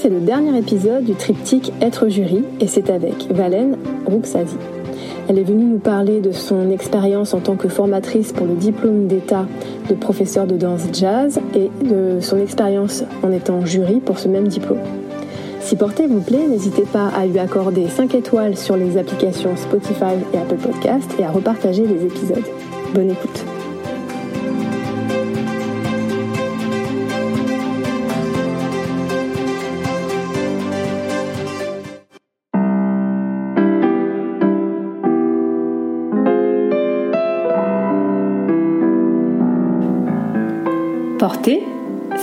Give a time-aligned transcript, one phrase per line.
[0.00, 3.76] C'est le dernier épisode du triptyque Être jury et c'est avec Valène
[4.06, 4.54] Rouxazi.
[5.28, 9.08] Elle est venue nous parler de son expérience en tant que formatrice pour le diplôme
[9.08, 9.46] d'État
[9.90, 14.46] de professeur de danse jazz et de son expérience en étant jury pour ce même
[14.46, 14.78] diplôme.
[15.60, 20.14] Si Porter vous plaît, n'hésitez pas à lui accorder 5 étoiles sur les applications Spotify
[20.32, 22.44] et Apple Podcast et à repartager les épisodes.
[22.94, 23.47] Bonne écoute.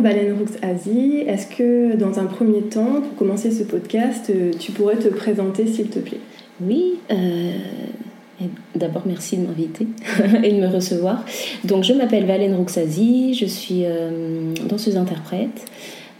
[0.00, 4.72] Baleine Roux Asie, est-ce que dans un premier temps, pour commencer ce podcast, euh, tu
[4.72, 6.20] pourrais te présenter s'il te plaît?
[6.60, 7.52] Oui, euh,
[8.74, 9.86] d'abord merci de m'inviter
[10.42, 11.24] et de me recevoir.
[11.64, 15.66] Donc je m'appelle Valène Rouxazi, je suis euh, danseuse-interprète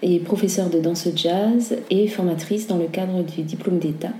[0.02, 4.12] et professeure de danse jazz et formatrice dans le cadre du diplôme d'État.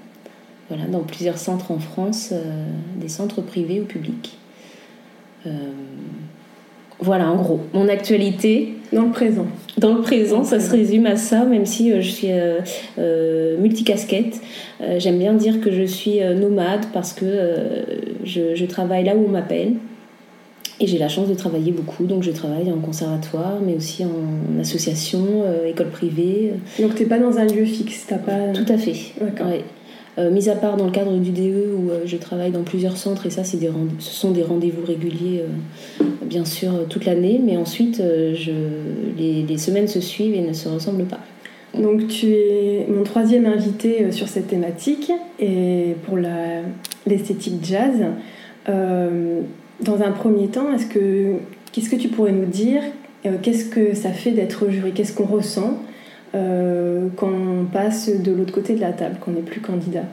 [0.68, 2.32] Voilà, dans plusieurs centres en France,
[2.96, 4.38] des centres privés ou publics.
[7.02, 8.74] Voilà, en gros, mon actualité.
[8.92, 9.46] Dans le présent.
[9.78, 12.58] Dans le présent, ça se résume à ça, même si euh, je suis euh,
[12.98, 14.40] euh, multicasquette.
[14.98, 17.26] J'aime bien dire que je suis nomade parce que
[18.24, 19.74] je, travaille là où on m'appelle.
[20.82, 24.58] Et j'ai la chance de travailler beaucoup, donc je travaille en conservatoire, mais aussi en
[24.58, 26.54] association, école privée.
[26.80, 28.54] Donc tu n'es pas dans un lieu fixe, t'as pas...
[28.54, 28.96] Tout à fait.
[29.20, 29.48] D'accord.
[30.18, 33.30] Mis à part dans le cadre du DE où je travaille dans plusieurs centres, et
[33.30, 35.44] ça, c'est ce sont des rendez-vous réguliers
[36.30, 38.34] bien sûr toute l'année, mais ensuite euh,
[39.18, 41.20] les, semaines se suivent et ne se ressemblent pas.
[41.74, 46.16] Donc tu es mon troisième invité euh, sur cette thématique et pour
[47.06, 47.96] l'esthétique jazz.
[48.68, 49.40] Euh,
[49.80, 51.34] dans un premier temps, est-ce que
[51.72, 52.82] qu'est-ce que tu pourrais nous dire?
[53.42, 54.92] Qu'est-ce que ça fait d'être jury?
[54.92, 55.82] Qu'est-ce qu'on ressent?
[56.32, 60.04] Quand on passe de l'autre côté de la table, qu'on n'est plus candidat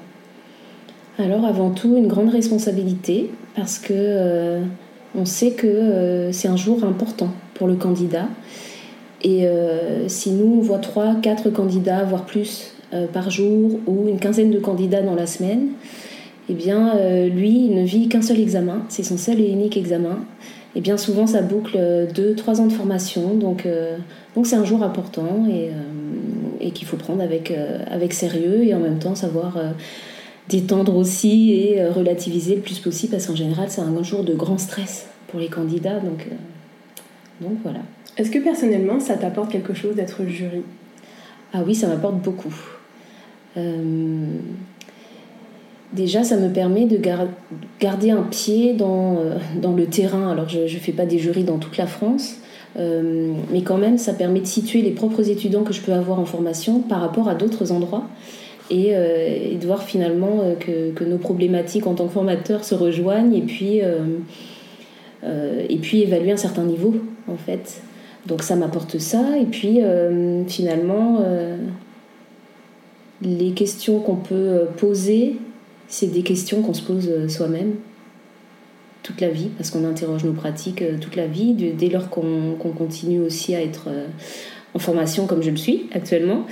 [1.20, 4.62] Alors avant tout, une grande responsabilité parce que
[5.18, 8.28] on sait que euh, c'est un jour important pour le candidat.
[9.24, 14.08] Et euh, si nous, on voit 3, 4 candidats, voire plus euh, par jour, ou
[14.08, 15.70] une quinzaine de candidats dans la semaine,
[16.50, 16.94] eh bien,
[17.28, 20.20] lui, il ne vit qu'un seul examen, c'est son seul et unique examen.
[20.76, 23.68] Et bien souvent, ça boucle 2-3 ans de formation, donc
[24.34, 25.72] donc c'est un jour important et,
[26.68, 27.52] et qu'il faut prendre avec,
[27.88, 29.58] avec sérieux et en même temps savoir
[30.50, 34.34] détendre aussi et euh, relativiser le plus possible parce qu'en général c'est un jour de
[34.34, 37.80] grand stress pour les candidats donc, euh, donc voilà.
[38.18, 40.64] Est-ce que personnellement ça t'apporte quelque chose d'être jury?
[41.54, 42.56] Ah oui ça m'apporte beaucoup.
[43.58, 44.26] Euh,
[45.94, 47.00] déjà ça me permet de
[47.80, 49.20] garder un pied dans,
[49.62, 50.32] dans le terrain.
[50.32, 52.38] Alors je ne fais pas des jurys dans toute la France.
[52.78, 56.26] Mais quand même, ça permet de situer les propres étudiants que je peux avoir en
[56.26, 58.08] formation par rapport à d'autres endroits.
[58.72, 63.34] Euh, et, de voir finalement euh, que, nos problématiques en tant que formateurs se rejoignent
[63.34, 66.96] et puis, euh, et puis évaluer un certain niveau
[67.28, 67.82] en fait.
[68.26, 69.80] Donc ça m'apporte ça et puis
[70.48, 71.24] finalement
[73.22, 75.38] les questions qu'on peut poser,
[75.88, 77.76] c'est des questions qu'on se pose soi-même
[79.08, 83.22] toute la vie, parce qu'on interroge nos pratiques toute la vie, dès lors qu'on continue
[83.22, 83.90] aussi à être
[84.74, 86.46] en formation comme je le suis actuellement.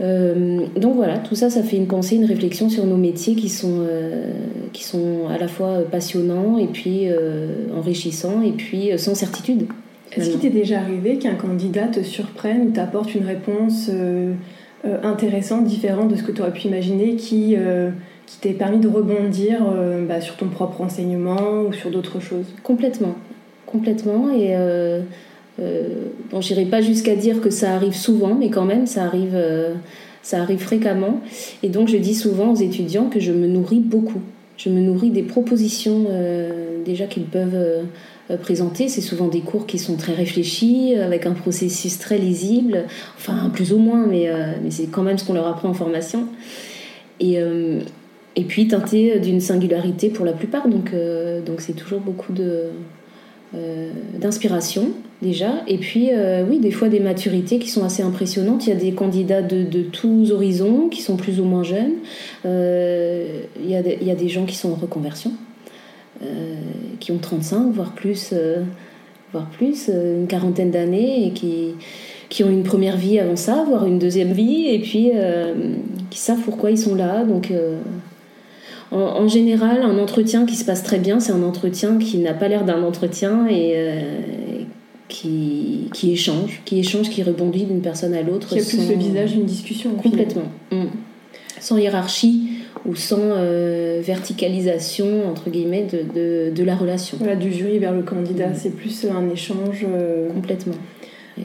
[0.00, 3.48] Euh, donc voilà, tout ça, ça fait une pensée, une réflexion sur nos métiers qui
[3.48, 4.32] sont, euh,
[4.72, 9.66] qui sont à la fois passionnants et puis euh, enrichissants et puis sans certitude.
[10.14, 13.90] Est-ce qu'il t'est déjà arrivé qu'un candidat te surprenne ou t'apporte une réponse
[15.02, 17.56] intéressante, différente de ce que tu aurais pu imaginer, qui,
[18.32, 19.60] qui t'ait permis de rebondir
[20.08, 23.14] bah, sur ton propre enseignement ou sur d'autres choses Complètement,
[23.66, 24.30] complètement.
[24.30, 24.54] Et
[25.60, 29.34] euh, bon, j'irai pas jusqu'à dire que ça arrive souvent, mais quand même, ça arrive,
[29.34, 29.74] euh,
[30.22, 31.20] ça arrive fréquemment.
[31.62, 34.20] Et donc, je dis souvent aux étudiants que je me nourris beaucoup.
[34.56, 37.86] Je me nourris des propositions euh, déjà qu'ils peuvent
[38.40, 38.88] présenter.
[38.88, 42.84] C'est souvent des cours qui sont très réfléchis, avec un processus très lisible,
[43.18, 44.30] enfin plus ou moins, mais,
[44.62, 46.28] mais c'est quand même ce qu'on leur apprend en formation.
[47.20, 47.38] Et,
[48.36, 50.92] et puis teinté d'une singularité pour la plupart, donc
[51.46, 52.68] donc c'est toujours beaucoup de
[54.18, 56.08] d'inspiration déjà, et puis
[56.48, 58.66] oui, des fois des maturités qui sont assez impressionnantes.
[58.66, 61.96] Il y a des candidats de, tous horizons qui sont plus ou moins jeunes.
[62.44, 65.32] il, y a il y a des gens qui sont en reconversion.
[66.98, 68.32] qui ont 35, voire plus,
[69.32, 71.74] voire plus une quarantaine d'années et qui,
[72.32, 75.52] qui ont une première vie avant ça, voire une deuxième vie, et puis euh,
[76.08, 77.24] qui savent pourquoi ils sont là.
[77.24, 77.76] Donc, euh,
[78.92, 82.48] en, général, un entretien qui se passe très bien, c'est un entretien qui n'a pas
[82.48, 84.00] l'air d'un entretien et euh,
[85.08, 88.48] qui, qui, échange, qui échange, qui rebondit d'une personne à l'autre.
[88.48, 89.90] Qui a plus le visage d'une discussion.
[89.94, 90.50] Complètement.
[90.70, 90.86] Mm.
[91.60, 92.48] Sans hiérarchie
[92.84, 93.36] ou sans
[94.00, 97.16] verticalisation entre guillemets de, de, la relation.
[97.38, 98.54] du jury vers le candidat, mm.
[98.56, 99.86] c'est plus un échange.
[100.34, 100.74] Complètement.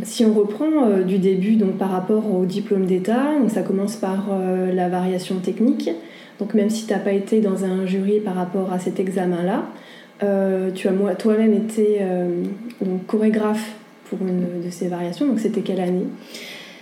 [0.04, 4.28] Si on reprend euh, du début, donc par rapport au diplôme d'État, ça commence par
[4.32, 5.90] euh, la variation technique.
[6.40, 9.66] Donc même si tu n'as pas été dans un jury par rapport à cet examen-là,
[10.24, 12.00] euh, tu as toi-même été
[13.08, 13.76] chorégraphe
[14.10, 15.28] pour une de ces variations.
[15.28, 16.06] Donc c'était quelle année?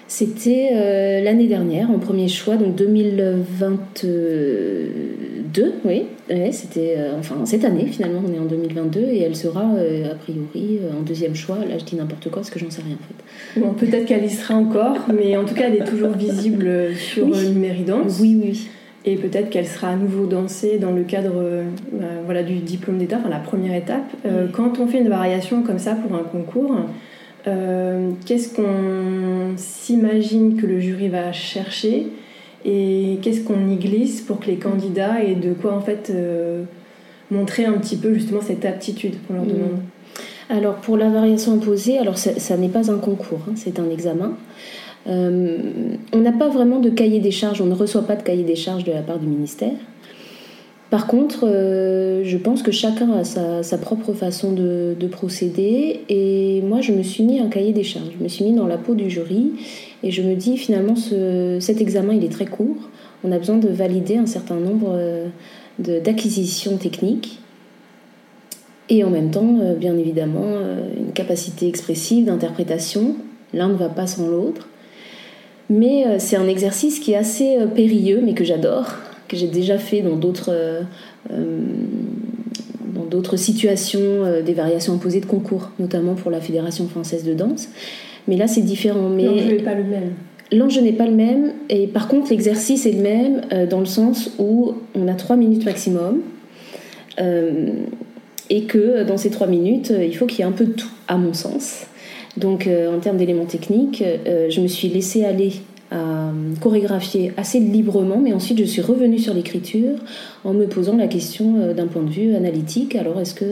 [0.07, 6.04] C'était euh, l'année dernière, en premier choix, donc 2022, oui.
[6.52, 10.16] c'était euh, enfin cette année finalement, on est en 2022 et elle sera euh, a
[10.16, 11.57] priori en deuxième choix.
[11.57, 13.16] Là, je dis n'importe quoi parce que j'en sais rien en fait.
[13.60, 17.25] Bon, peut-être qu'elle y sera encore, mais en tout cas, elle est toujours visible sur
[17.25, 17.50] oui.
[17.50, 18.19] Numéridance.
[18.22, 18.68] Oui, oui.
[19.06, 21.44] Et peut-être qu'elle sera à nouveau dansée dans le cadre
[22.25, 24.16] voilà, du diplôme d'État, enfin la première étape.
[24.52, 26.75] Quand on fait une variation comme ça pour un concours,
[27.48, 32.07] euh, qu'est-ce qu'on s'imagine que le jury va chercher
[32.63, 36.63] et qu'est-ce qu'on y glisse pour que les candidats aient de quoi en fait euh,
[37.30, 39.80] montrer un petit peu justement cette aptitude qu'on leur demande?
[40.50, 44.34] Alors pour la variation imposée, alors ça, n'est pas un concours, hein, c'est un examen.
[45.07, 45.57] Euh,
[46.13, 48.56] on n'a pas vraiment de cahier des charges, on ne reçoit pas de cahier des
[48.56, 49.74] charges de la part du ministère.
[50.90, 56.02] Par contre, euh, je pense que chacun a sa, propre façon de, procéder.
[56.10, 58.12] Et moi, je me suis mis un cahier des charges.
[58.18, 59.54] Je me suis mis dans la peau du jury.
[60.04, 62.90] Et je me dis, finalement, cet examen, il est très court.
[63.24, 65.28] On a besoin de valider un certain nombre euh,
[65.80, 67.40] d'acquisitions techniques.
[68.88, 70.46] Et en même temps, bien évidemment,
[70.96, 73.16] une capacité expressive d'interprétation.
[73.52, 74.68] L'un ne va pas sans l'autre.
[75.70, 78.96] Mais c'est un exercice qui est assez périlleux, mais que j'adore
[79.28, 80.82] que j'ai déjà fait dans d'autres euh,
[81.32, 81.62] euh,
[82.94, 87.34] dans d'autres situations, euh, des variations imposées de concours, notamment pour la Fédération française de
[87.34, 87.68] danse.
[88.28, 89.10] Mais là, c'est différent.
[89.10, 90.12] Mais l'enjeu n'est pas le même.
[90.52, 94.30] L'enjeu n'est pas le même, et par contre, l'exercice est le même dans le sens
[94.38, 96.22] où on a trois minutes maximum.
[97.18, 100.92] et que dans ces trois minutes, il faut qu'il y ait un peu de tout,
[101.08, 101.88] à mon sens.
[102.38, 105.54] Donc, en termes d'éléments techniques, je me suis laissée aller
[105.92, 109.98] à chorégraphier assez librement, mais ensuite je suis revenue sur l'écriture
[110.44, 112.96] en me posant la question euh, d'un point de vue analytique.
[112.96, 113.46] Alors est-ce que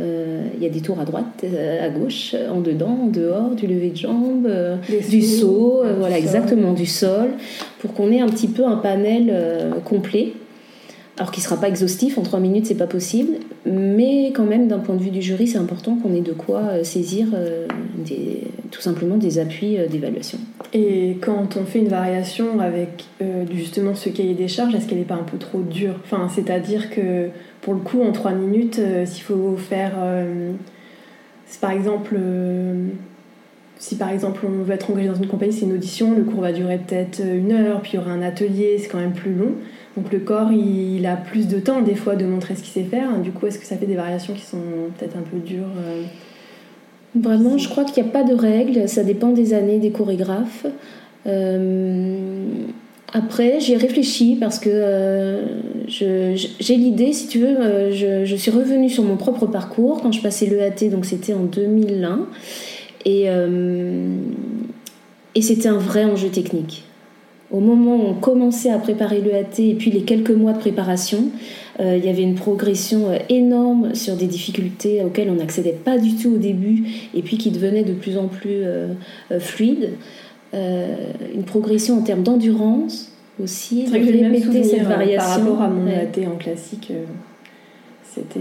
[0.00, 3.50] euh, il y a des tours à droite, euh, à gauche, en dedans, en dehors,
[3.50, 4.48] du lever de jambes,
[5.10, 7.30] du saut, voilà exactement du sol,
[7.80, 9.32] pour qu'on ait un petit peu un panel
[9.84, 10.32] complet
[11.16, 13.34] alors qu'il ne sera pas exhaustif, en trois minutes c'est pas possible,
[13.66, 16.60] mais quand même d'un point de vue du jury c'est important qu'on ait de quoi
[16.62, 17.66] euh, saisir euh,
[18.72, 20.38] tout simplement des appuis euh, d'évaluation.
[20.72, 23.04] Et quand on fait une variation avec
[23.52, 25.94] justement ce cahier des charges, est-ce qu'elle n'est pas un peu trop dure?
[26.02, 27.28] Enfin, C'est-à-dire que
[27.60, 29.92] pour le coup en trois minutes, s'il faut faire...
[31.60, 32.18] par exemple
[33.78, 36.40] si par exemple on veut être engagé dans une compagnie, c'est une audition, le cours
[36.40, 39.34] va durer peut-être une heure, puis il y aura un atelier, c'est quand même plus
[39.34, 39.52] long.
[39.96, 42.88] Donc le corps, il, a plus de temps des fois de montrer ce qu'il sait
[42.88, 43.16] faire.
[43.20, 44.58] Du coup, est-ce que ça fait des variations qui sont
[44.98, 46.02] peut-être un peu dures euh,
[47.14, 48.88] Vraiment, je crois qu'il n'y a pas de règles.
[48.88, 50.66] Ça dépend des années des chorégraphes.
[51.26, 52.46] Euh,
[53.12, 55.44] après, j'y ai réfléchi parce que euh,
[55.86, 60.46] j'ai l'idée, si tu veux, je, suis revenue sur mon propre parcours quand je passais
[60.46, 62.26] l'EAT, donc c'était en 2001.
[63.04, 63.26] Et,
[65.36, 66.82] et c'était un vrai enjeu technique.
[67.54, 71.30] Au moment où on commençait à préparer l'EAT et puis les quelques mois de préparation,
[71.78, 75.96] euh, il y avait une progression euh, énorme sur des difficultés auxquelles on n'accédait pas
[75.96, 76.82] du tout au début
[77.14, 78.94] et puis qui devenaient de plus en plus euh,
[79.38, 79.90] fluides.
[80.52, 85.18] une progression en termes d'endurance aussi, de répéter cette variation.
[85.18, 86.90] Par rapport à mon EAT en classique,
[88.02, 88.40] c'était,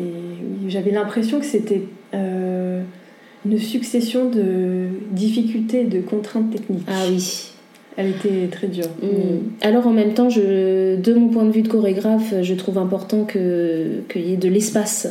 [0.68, 6.88] j'avais l'impression que c'était une succession de difficultés, de contraintes techniques.
[6.88, 7.53] Ah oui
[7.96, 8.90] Elle était très dure.
[9.02, 9.62] Mm.
[9.62, 13.26] Alors en même temps, je, de mon point de vue de chorégraphe, je trouve important
[13.26, 15.08] qu'il y ait de l'espace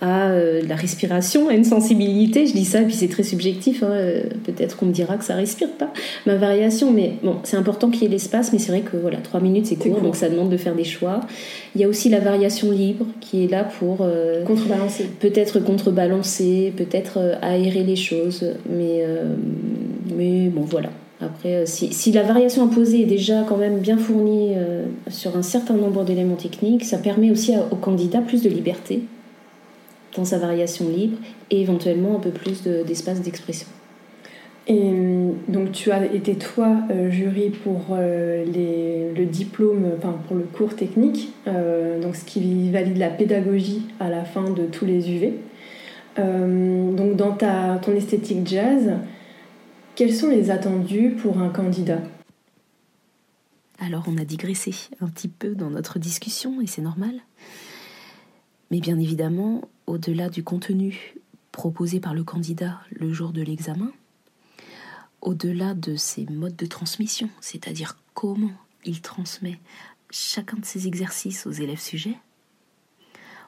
[0.00, 2.46] à euh, la respiration, à une sensibilité.
[2.46, 3.82] Je dis ça, puis c'est très subjectif.
[3.82, 3.96] Hein.
[4.44, 5.92] Peut-être qu'on me dira que ça respire pas,
[6.26, 6.92] ma variation.
[6.92, 9.66] Mais bon, c'est important qu'il y ait l'espace, mais c'est vrai que voilà, trois minutes
[9.66, 11.20] c'est court, donc ça demande de faire des choix.
[11.74, 15.04] Il y a aussi la variation libre qui est là pour euh, contrebalancer.
[15.20, 18.44] Peut-être contrebalancer, peut-être euh, aérer les choses.
[18.68, 19.04] Mais,
[20.14, 20.90] mais bon, voilà.
[21.20, 24.52] Après, si, si, la variation imposée est déjà quand même bien fournie
[25.08, 29.02] sur un certain nombre d'éléments techniques, ça permet aussi au candidat plus de liberté
[30.16, 31.16] dans sa variation libre
[31.50, 33.68] et éventuellement un peu plus d'espace d'expression.
[34.68, 38.44] Et euh, donc tu as été toi euh, jury pour euh,
[39.16, 44.24] le diplôme, enfin pour le cours technique, donc ce qui valide la pédagogie à la
[44.24, 45.34] fin de tous les UV.
[46.16, 48.92] donc dans ta, ton esthétique jazz,
[49.96, 52.02] quels sont les attendus pour un candidat?
[53.78, 57.18] Alors on a digressé un petit peu dans notre discussion et c'est normal.
[58.70, 61.14] Mais bien évidemment, au-delà du contenu
[61.50, 63.90] proposé par le candidat le jour de l'examen,
[65.22, 68.52] au-delà de ses modes de transmission, c'est-à-dire comment
[68.84, 69.58] il transmet
[70.10, 72.18] chacun de ses exercices aux élèves sujets,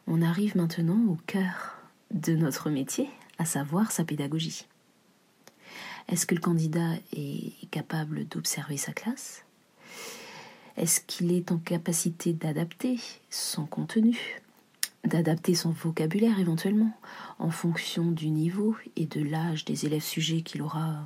[0.06, 1.76] on arrive maintenant au cœur
[2.10, 4.66] de notre métier, à savoir sa pédagogie.
[6.08, 9.44] Est-ce que le candidat est capable d'observer sa classe?
[10.78, 12.98] Est-ce qu'il est en capacité d'adapter
[13.28, 14.40] son contenu?
[15.04, 16.92] D'adapter son vocabulaire éventuellement
[17.38, 21.04] en fonction du niveau et de l'âge des élèves sujets qu'il aura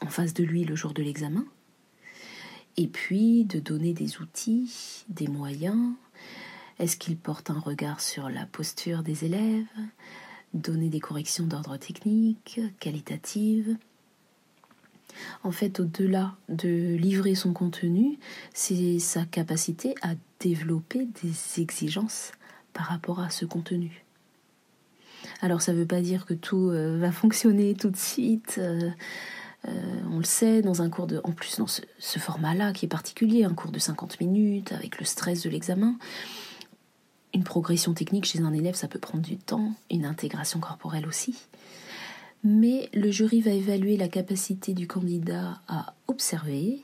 [0.00, 1.44] en face de lui le jour de l'examen?
[2.76, 5.94] Et puis de donner des outils, des moyens.
[6.78, 9.66] Est-ce qu'il porte un regard sur la posture des élèves?
[10.52, 13.76] Donner des corrections d'ordre technique, qualitative
[15.42, 18.18] en fait, au-delà de livrer son contenu,
[18.52, 22.32] c'est sa capacité à développer des exigences
[22.72, 24.04] par rapport à ce contenu.
[25.40, 28.56] Alors ça ne veut pas dire que tout euh, va fonctionner tout de suite.
[28.58, 28.90] Euh,
[29.68, 31.20] euh, on le sait, dans un cours de...
[31.24, 34.98] En plus, dans ce, ce format-là qui est particulier, un cours de 50 minutes, avec
[34.98, 35.96] le stress de l'examen,
[37.32, 41.34] une progression technique chez un élève, ça peut prendre du temps, une intégration corporelle aussi.
[42.44, 46.82] Mais le jury va évaluer la capacité du candidat à observer,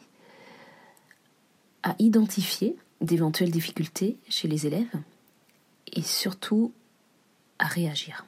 [1.83, 4.87] à identifier d'éventuelles difficultés chez les élèves,
[5.93, 6.73] et surtout
[7.59, 8.25] à réagir.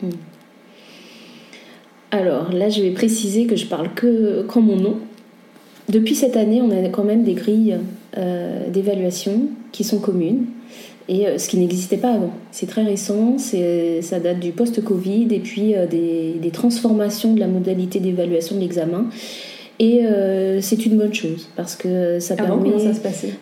[0.00, 0.10] Hmm.
[2.10, 4.98] Alors là, je vais préciser que je parle que qu'en mon nom.
[5.90, 7.78] Depuis cette année, on a quand même des grilles
[8.16, 10.46] euh, d'évaluation qui sont communes
[11.08, 12.32] et euh, ce qui n'existait pas avant.
[12.50, 17.46] C'est très récent, ça date du post-Covid et puis euh, des, des, transformations de la
[17.46, 19.06] modalité d'évaluation de l'examen.
[19.78, 22.70] Et euh, c'est une bonne chose parce que ça Avant, permet.
[22.70, 23.34] Comment ça se passait?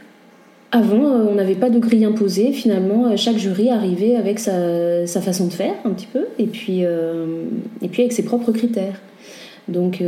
[0.73, 2.52] Avant, euh, on n'avait pas de grille imposée.
[2.52, 6.47] Finalement, euh, chaque jury arrivait avec sa, sa façon de faire un petit peu, et
[6.47, 9.00] puis, et puis avec ses propres critères.
[9.68, 10.02] Donc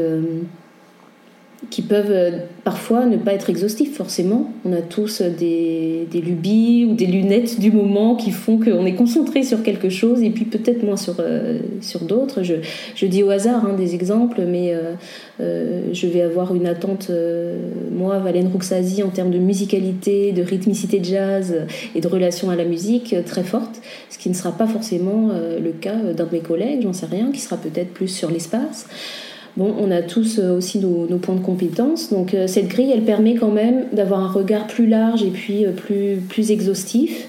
[1.70, 4.50] qui peuvent euh, parfois ne pas être exhaustifs forcément.
[4.64, 8.94] On a tous des, des, lubies ou des lunettes du moment qui font qu'on est
[8.94, 12.42] concentré sur quelque chose et puis peut-être moins sur, euh, sur d'autres.
[12.42, 12.54] Je,
[12.94, 14.76] je, dis au hasard hein, des exemples, mais
[15.40, 17.10] euh, je vais avoir une attente,
[17.92, 22.64] moi, Valène Rouxazi, en termes de musicalité, de rythmicité jazz et de relation à la
[22.64, 23.80] musique très forte,
[24.10, 25.30] ce qui ne sera pas forcément
[25.62, 28.86] le cas d'un de mes collègues, j'en sais rien, qui sera peut-être plus sur l'espace.
[29.56, 32.12] Bon, on a tous euh, aussi nos, points de compétence.
[32.12, 35.64] Donc euh, cette grille, elle permet quand même d'avoir un regard plus large et puis
[35.64, 37.28] euh, plus, plus exhaustif.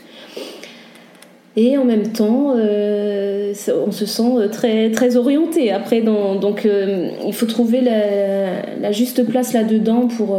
[1.55, 5.71] Et en même temps, on se sent très, orienté.
[5.71, 10.37] Après, donc il faut trouver la juste place là-dedans pour...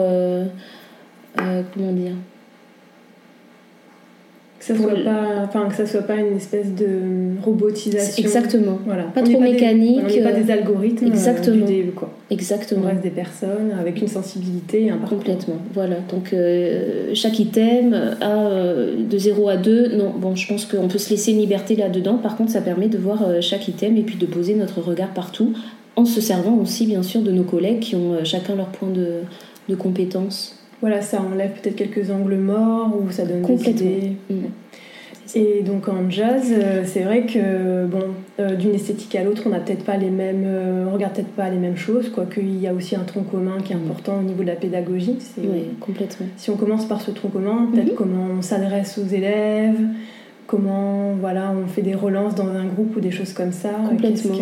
[1.37, 2.13] comment dire
[4.61, 8.25] ça soit pas, enfin que ça soit pas une espèce de robotisation.
[8.25, 8.79] Exactement.
[8.85, 9.05] Voilà.
[9.05, 10.01] Pas trop mécanique.
[10.03, 11.07] on n'est pas des algorithmes.
[11.07, 11.67] Euh, Exactement.
[11.67, 12.11] Du début, quoi.
[12.31, 12.83] Exactement.
[12.85, 15.19] On reste des personnes avec une sensibilité et un parcours.
[15.19, 15.59] Complètement.
[15.75, 15.97] Voilà.
[16.11, 19.97] Donc euh, chaque item a euh, de 0 à 2.
[19.97, 22.19] Non, bon, je pense qu'on peut se laisser une liberté là-dedans.
[22.19, 25.53] Par contre, ça permet de voir chaque item et puis de poser notre regard partout,
[25.95, 29.21] en se servant aussi bien sûr de nos collègues qui ont chacun leur point de,
[29.69, 34.13] de compétence voilà, ça enlève peut-être quelques angles morts ou ça donne des idées.
[34.31, 34.47] Mm.
[35.35, 39.51] Et donc en jazz, euh, c'est vrai que bon, euh, d'une esthétique à l'autre, on
[39.51, 42.59] n'a peut-être pas les mêmes, euh, on regarde peut-être pas les mêmes choses, quoique il
[42.59, 45.19] y a aussi un tronc commun qui est important au niveau de la pédagogie.
[45.39, 46.27] Oui, complètement.
[46.37, 47.97] Si on commence par ce tronc commun, peut-être mhm.
[47.97, 49.81] comment on s'adresse aux élèves,
[50.47, 53.71] comment voilà, on fait des relances dans un groupe ou des choses comme ça.
[53.89, 54.35] Complètement.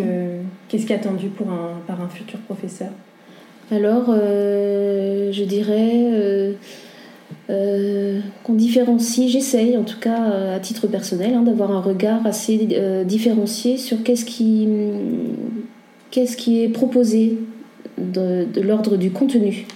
[0.69, 2.91] Qu'est-ce qui est attendu pour un, par un futur professeur
[3.71, 6.55] Alors, je dirais
[7.49, 12.69] qu'on différencie, j'essaye en tout cas à titre personnel, hein, d'avoir un regard assez
[13.05, 14.69] différencié sur qu'est-ce qui,
[16.63, 17.39] est proposé
[17.99, 19.67] de, l'ordre du contenu.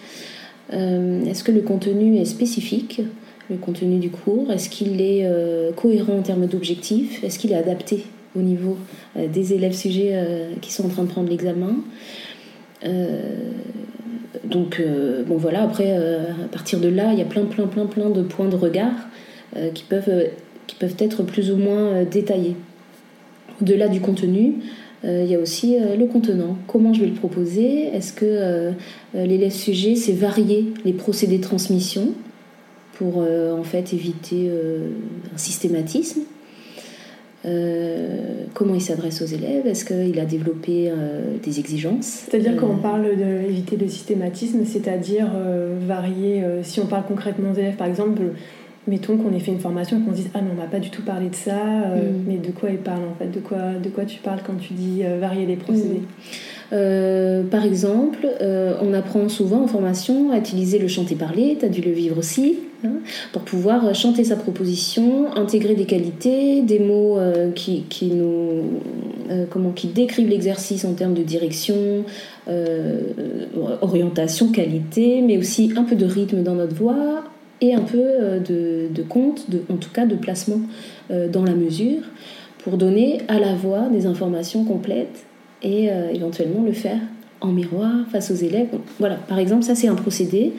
[0.73, 3.03] Est-ce que le contenu est spécifique
[3.51, 4.51] le contenu du cours?
[4.51, 7.23] Est-ce qu'il est, euh, cohérent en termes d'objectifs?
[7.25, 8.05] Est-ce qu'il est adapté
[8.37, 8.77] au niveau
[9.17, 11.75] euh, des élèves sujets euh, qui sont en train de prendre l'examen?
[14.45, 14.83] Donc,
[15.27, 18.23] bon voilà, après, à partir de là, il y a plein, plein, plein, plein de
[18.23, 18.93] points de regard
[19.75, 20.29] qui, peuvent,
[20.67, 22.57] qui peuvent être plus ou moins détaillés.
[23.61, 24.55] Au-delà du contenu,
[25.03, 26.57] il y a aussi le contenant.
[26.69, 27.89] Comment je vais le proposer?
[27.89, 28.73] Est-ce que
[29.15, 32.15] l'élève sujet sait varier les procédés de transmission
[33.01, 34.91] pour euh, en fait éviter euh,
[35.35, 36.21] un systématisme?
[37.47, 39.67] Euh, comment il s'adresse aux élèves?
[39.67, 40.93] Est-ce qu'il a développé
[41.43, 42.27] des exigences?
[42.29, 45.31] C'est-à-dire quand on parle d'éviter le systématisme, c'est-à-dire
[45.87, 48.21] varier, si on parle concrètement aux élèves par exemple,
[48.87, 50.81] mettons qu'on ait fait une formation et qu'on se dise ah non on m'a pas
[50.81, 52.25] du tout parlé de ça, mm.
[52.27, 53.31] mais de quoi il parle en fait?
[53.31, 56.01] De quoi, de quoi tu parles quand tu dis varier les procédés?
[56.01, 56.37] Mm.
[56.73, 61.69] Euh, par exemple, euh, on apprend souvent en formation à utiliser le chanter-parler, tu as
[61.69, 63.01] dû le vivre aussi, hein,
[63.33, 68.81] pour pouvoir chanter sa proposition, intégrer des qualités, des mots euh, qui, qui, nous,
[69.51, 72.05] comment, qui décrivent l'exercice en termes de direction,
[73.81, 77.25] orientation, qualité, mais aussi un peu de rythme dans notre voix
[77.61, 78.03] et un peu
[78.45, 80.61] de, de compte, de, en tout cas de placement
[81.11, 82.03] dans la mesure,
[82.65, 85.27] pour donner à la voix des informations complètes
[85.63, 87.01] et euh, éventuellement le faire
[87.41, 88.69] en miroir face aux élèves.
[88.99, 90.53] voilà, par exemple, ça c'est un procédé.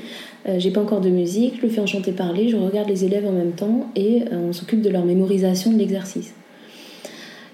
[0.47, 3.05] Euh, j'ai pas encore de musique, je le fais en chanter parler, je regarde les
[3.05, 6.33] élèves en même temps et euh, on s'occupe de leur mémorisation de l'exercice.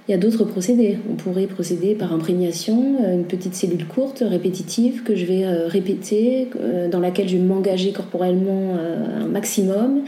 [0.08, 0.98] Il y a d'autres procédés.
[1.12, 6.48] On pourrait procéder par imprégnation, une petite cellule courte, répétitive, que je vais répéter,
[6.90, 10.04] dans laquelle je vais m'engager corporellement un maximum,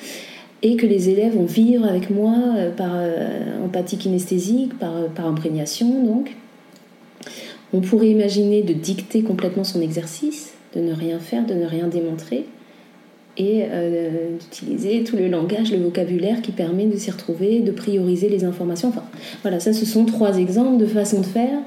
[0.64, 2.34] et que les élèves vont vivre avec moi
[2.78, 2.96] par
[3.62, 6.34] empathie kinesthésique, par, par imprégnation donc.
[7.74, 11.90] On pourrait imaginer de dicter complètement son exercice, de ne rien faire, de ne rien
[11.90, 12.46] démontrer,
[13.38, 18.28] et euh, d'utiliser tout le langage, le vocabulaire qui permet de s'y retrouver, de prioriser
[18.28, 18.90] les informations.
[18.90, 19.04] Enfin,
[19.42, 21.58] voilà, ça, ce sont trois exemples de façon de faire.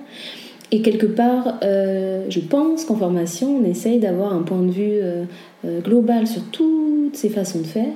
[0.71, 5.01] Et quelque part, euh, je pense qu'en formation, on essaye d'avoir un point de vue
[5.01, 5.25] euh,
[5.81, 7.95] global sur toutes ces façons de faire.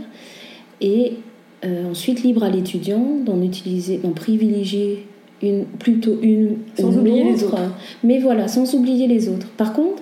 [0.81, 1.14] Et
[1.90, 5.05] ensuite, libre à l'étudiant d'en utiliser, d'en privilégier
[5.42, 7.59] une, plutôt une sans oublier les autres.
[8.05, 9.48] Mais voilà, sans oublier les autres.
[9.57, 10.00] Par contre,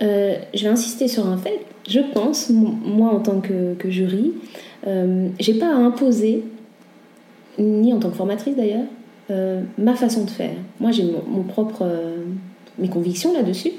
[0.00, 1.60] je vais insister sur un fait.
[1.88, 4.32] Je pense, moi en tant que, jury,
[4.86, 6.44] euh, j'ai pas à imposer,
[7.58, 8.86] ni en tant que formatrice d'ailleurs,
[9.30, 10.54] euh, ma façon de faire.
[10.80, 11.86] Moi j'ai mon, propre,
[12.78, 13.72] mes convictions là-dessus,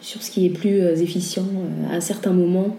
[0.00, 1.46] sur ce qui est plus efficient
[1.92, 2.76] à certains moments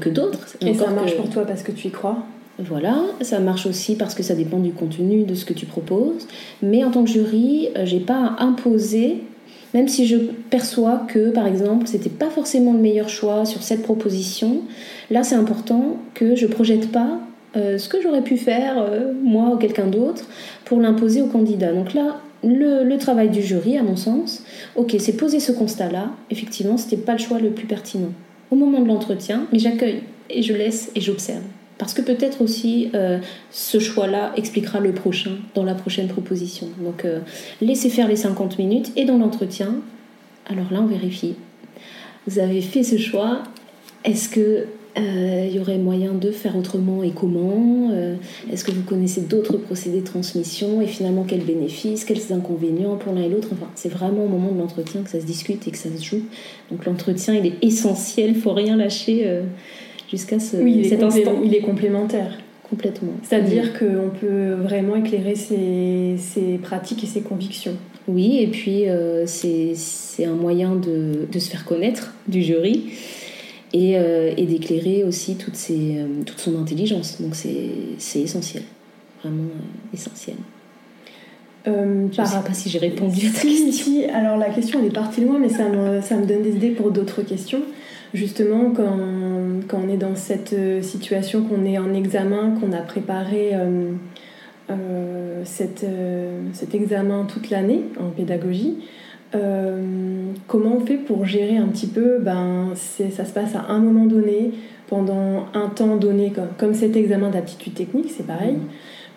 [0.00, 0.56] que d'autres.
[0.60, 2.24] Et ça marche pour toi parce que tu y crois?
[2.58, 6.26] Voilà, ça marche aussi parce que ça dépend du contenu, de ce que tu proposes.
[6.62, 9.22] Mais en tant que jury, euh, j'ai pas à imposer,
[9.74, 10.16] même si je
[10.50, 14.62] perçois que, par exemple, c'était pas forcément le meilleur choix sur cette proposition.
[15.10, 17.20] Là, c'est important que je projette pas
[17.56, 20.26] euh, ce que j'aurais pu faire, euh, moi ou quelqu'un d'autre,
[20.64, 21.72] pour l'imposer au candidat.
[21.72, 24.44] Donc là, le, le, travail du jury, à mon sens,
[24.76, 26.10] ok, c'est poser ce constat-là.
[26.30, 28.12] Effectivement, c'était pas le choix le plus pertinent
[28.50, 31.42] au moment de l'entretien, mais j'accueille et je laisse et j'observe.
[31.78, 33.18] Parce que peut-être aussi euh,
[33.50, 36.68] ce choix-là expliquera le prochain dans la prochaine proposition.
[36.80, 37.20] Donc euh,
[37.60, 39.74] laissez faire les 50 minutes et dans l'entretien,
[40.46, 41.34] alors là on vérifie.
[42.26, 43.42] Vous avez fait ce choix,
[44.04, 44.66] est-ce que
[44.98, 47.92] il euh, y aurait moyen de faire autrement et comment
[48.50, 53.12] Est-ce que vous connaissez d'autres procédés de transmission et finalement quels bénéfices, quels inconvénients pour
[53.12, 53.48] l'un et l'autre?
[53.52, 56.02] Enfin, c'est vraiment au moment de l'entretien que ça se discute et que ça se
[56.02, 56.22] joue.
[56.70, 59.42] Donc l'entretien, il est essentiel, faut rien lâcher
[60.10, 61.40] jusqu'à ce, oui, cet instant.
[61.44, 62.38] Il est complémentaire.
[62.68, 63.12] Complètement.
[63.22, 67.76] C'est-à-dire qu'on peut vraiment éclairer ses, ses, pratiques et ses convictions.
[68.08, 72.90] Oui, et puis euh, c'est un moyen de, de, se faire connaître du jury
[73.72, 77.20] et, euh, et d'éclairer aussi toute, ses, euh, toute son intelligence.
[77.20, 78.64] Donc c'est essentiel,
[79.22, 79.44] vraiment
[79.94, 80.36] essentiel.
[81.66, 83.72] je ne sais pas si j'ai répondu à ta question.
[83.72, 86.56] Si, alors la question elle est partie loin, mais ça me, ça me donne des
[86.56, 87.62] idées pour d'autres questions
[88.14, 88.98] justement quand,
[89.68, 93.92] quand, on est dans cette euh, situation, qu'on est en examen, qu'on a préparé euh,
[94.70, 98.78] euh, cet examen toute l'année en pédagogie,
[100.46, 104.06] comment on fait pour gérer un petit peu ben, Ça se passe à un moment
[104.06, 104.52] donné,
[104.88, 108.56] pendant un temps donné, comme, cet examen d'aptitude technique, c'est pareil.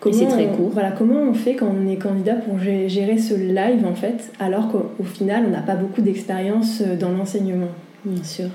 [0.00, 0.70] Comment c'est très on- court.
[0.72, 4.32] Voilà, comment on fait quand on est candidat pour gé- gérer ce live en fait,
[4.40, 7.68] alors qu'au au final on n'a pas beaucoup d'expérience euh, dans l'enseignement?
[8.04, 8.46] Bien sûr.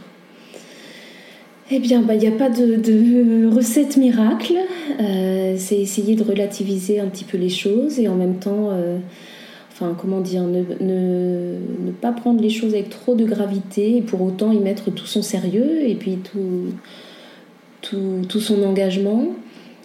[1.72, 4.54] Eh bien, bah, il n'y a pas de, recette miracle.
[5.00, 9.00] Euh, c'est essayer de relativiser un petit peu les choses et en même temps, euh,
[9.72, 11.58] enfin, comment dire, ne,
[12.02, 15.24] pas prendre les choses avec trop de gravité et pour autant y mettre tout son
[15.24, 16.20] sérieux et puis
[17.82, 19.30] tout, son engagement.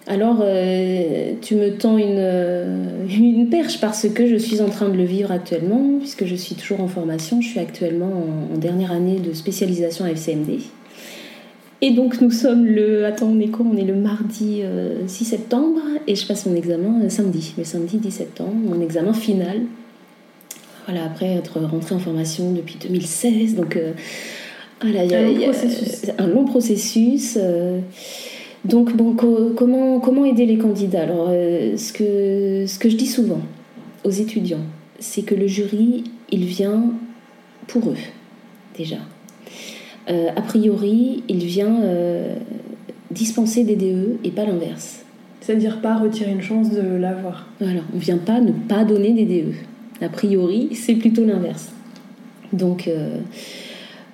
[0.06, 4.96] Alors, euh, tu me tends une, une perche parce que je suis en train de
[4.96, 7.40] le vivre actuellement, puisque je suis toujours en formation.
[7.40, 8.12] Je suis actuellement
[8.50, 10.58] en, en dernière année de spécialisation à FCMD.
[11.82, 13.06] Et donc, nous sommes le.
[13.06, 13.64] Attends, on est quoi?
[13.70, 17.64] On est le mardi euh, 6 septembre et je passe mon examen euh, samedi, le
[17.64, 19.62] samedi 10 septembre, mon examen final.
[20.86, 23.54] Voilà, après être rentrée en formation depuis 2016.
[23.54, 23.92] Donc, euh,
[24.82, 26.10] voilà, il y a- Un long y a- processus.
[26.18, 27.38] un long processus.
[27.40, 27.80] euh,
[28.66, 31.02] donc, bon, co- comment, comment aider les candidats?
[31.04, 33.40] Alors, euh, ce, que, ce que je dis souvent
[34.04, 34.64] aux étudiants,
[34.98, 36.92] c'est que le jury, il vient
[37.68, 37.96] pour eux,
[38.76, 38.98] déjà.
[40.10, 42.34] Euh, a priori, il vient euh,
[43.10, 45.00] dispenser des DE et pas l'inverse.
[45.40, 47.48] C'est-à-dire pas retirer une chance de l'avoir.
[47.60, 49.52] Voilà, on vient pas ne pas donner des DE.
[50.02, 51.72] A priori, c'est plutôt l'inverse.
[52.52, 53.18] Donc, euh,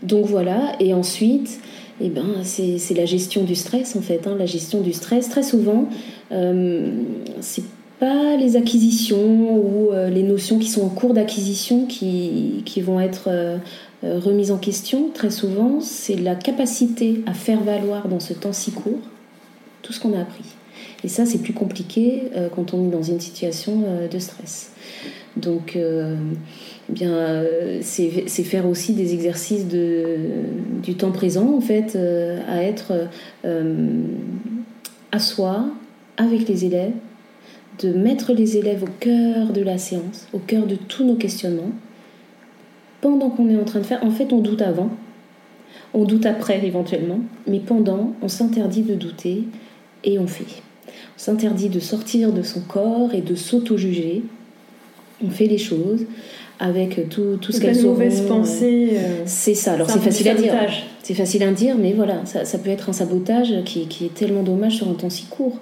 [0.02, 1.60] donc voilà, et ensuite,
[2.00, 4.26] eh ben, c'est c'est la gestion du stress en fait.
[4.26, 4.36] hein.
[4.38, 5.88] La gestion du stress, très souvent,
[6.32, 6.90] euh,
[7.40, 7.64] c'est
[7.98, 13.28] pas les acquisitions ou euh, les notions qui sont en cours d'acquisition qui, vont être
[13.28, 13.58] euh,
[14.04, 15.10] euh, remises en question.
[15.12, 19.00] Très souvent, c'est la capacité à faire valoir dans ce temps si court
[19.82, 20.44] tout ce qu'on a appris.
[21.04, 24.72] Et ça, c'est plus compliqué quand on est dans une situation de stress.
[25.36, 27.44] Donc, eh bien,
[27.82, 28.10] c'est
[28.42, 31.96] faire aussi des exercices du temps présent, en fait,
[32.48, 33.08] à être
[35.12, 35.68] à soi,
[36.16, 36.92] avec les élèves,
[37.80, 41.72] de mettre les élèves au cœur de la séance, au cœur de tous nos questionnements.
[43.00, 44.90] Pendant qu'on est en train de faire, en fait, on doute avant,
[45.94, 49.44] on doute après éventuellement, mais pendant, on s'interdit de douter
[50.04, 50.44] et on fait.
[50.88, 54.22] On s'interdit de sortir de son corps et de s'auto-juger.
[55.24, 56.04] On fait les choses
[56.58, 57.92] avec tout, tout ce qu'elles auront.
[57.92, 58.90] mauvaise pensée.
[58.94, 60.54] euh, C'est ça, alors c'est facile à dire.
[61.02, 64.14] C'est facile à dire, mais voilà, ça, ça peut être un sabotage qui, qui est
[64.14, 65.58] tellement dommage sur un temps si court.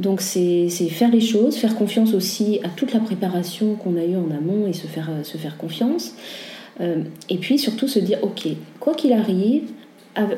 [0.00, 4.16] Donc c'est faire les choses, faire confiance aussi à toute la préparation qu'on a eue
[4.16, 6.14] en amont et se faire, euh, se faire confiance.
[6.80, 8.48] Euh, et puis surtout se dire, ok,
[8.80, 9.64] quoi qu'il arrive,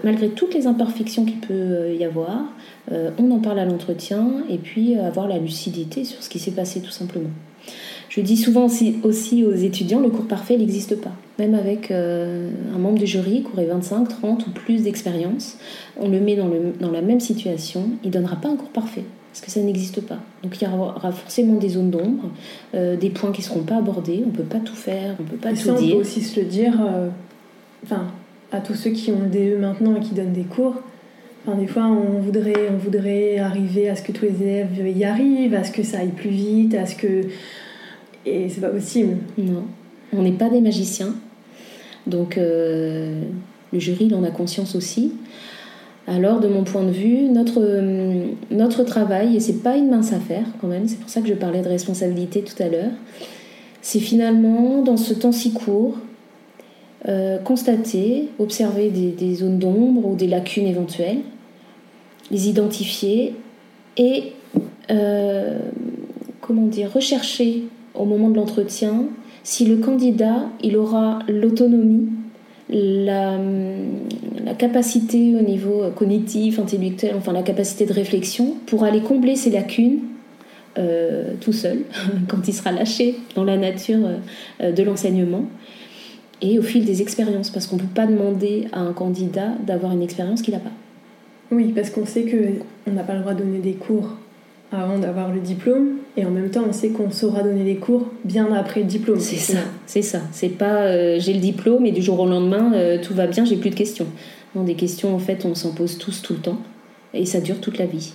[0.03, 2.42] malgré toutes les imperfections qu'il peut euh, y avoir,
[2.90, 6.81] on en parle à l'entretien et puis avoir la lucidité sur ce qui s'est passé
[6.81, 7.31] tout simplement.
[8.09, 8.66] Je dis souvent
[9.05, 11.12] aussi, aux étudiants, le cours parfait n'existe pas.
[11.38, 15.57] Même avec un membre du jury qui aurait 25, 30 ou plus d'expérience,
[15.98, 19.05] on le met dans, dans la même situation, il ne donnera pas un cours parfait,
[19.32, 20.18] parce que ça n'existe pas.
[20.42, 22.30] Donc il y aura forcément des zones d'ombre,
[22.74, 25.22] euh, des points qui ne seront pas abordés, on ne peut pas tout faire, on
[25.22, 25.94] ne peut pas Et tout ça, on dire.
[25.94, 27.08] peut aussi se le dire euh,
[27.82, 28.08] enfin,
[28.52, 30.74] à tous ceux qui ont le DE maintenant et qui donnent des cours.
[31.46, 35.02] Enfin, des fois, on voudrait, on voudrait arriver à ce que tous les élèves y
[35.02, 37.22] arrivent, à ce que ça aille plus vite, à ce que.
[38.26, 39.16] Et c'est pas possible.
[39.38, 39.64] Non,
[40.12, 41.14] on n'est pas des magiciens.
[42.06, 43.22] Donc euh,
[43.72, 45.14] le jury, il en a conscience aussi.
[46.06, 50.12] Alors, de mon point de vue, notre, euh, notre travail, et c'est pas une mince
[50.12, 52.90] affaire quand même, c'est pour ça que je parlais de responsabilité tout à l'heure,
[53.82, 55.96] c'est finalement, dans ce temps si court,
[57.08, 61.20] euh, constater, observer des, des zones d'ombre ou des lacunes éventuelles,
[62.30, 63.34] les identifier
[63.96, 64.32] et,
[64.90, 65.58] euh,
[66.40, 69.04] comment dire, rechercher au moment de l'entretien
[69.44, 72.08] si le candidat il aura l'autonomie,
[72.72, 73.38] la,
[74.58, 80.00] capacité au niveau cognitif, intellectuel, enfin la capacité de réflexion pour aller combler ces lacunes
[80.78, 81.80] euh, tout seul,
[82.28, 84.08] quand il sera lâché dans la nature
[84.62, 85.44] euh, de l'enseignement,
[86.40, 89.92] et au fil des expériences, parce qu'on ne peut pas demander à un candidat d'avoir
[89.92, 90.72] une expérience qu'il n'a pas.
[91.50, 94.16] Oui, parce qu'on sait qu'on n'a pas le droit de donner des cours
[94.72, 98.08] avant d'avoir le diplôme, et en même temps, on sait qu'on saura donner des cours
[98.24, 99.20] bien après le diplôme.
[99.20, 100.20] C'est ça, c'est ça.
[100.32, 103.44] C'est pas euh, j'ai le diplôme et du jour au lendemain euh, tout va bien,
[103.44, 104.06] j'ai plus de questions.
[104.54, 106.58] Non, des questions en fait on s'en pose tous tout le temps
[107.14, 108.12] et ça dure toute la vie.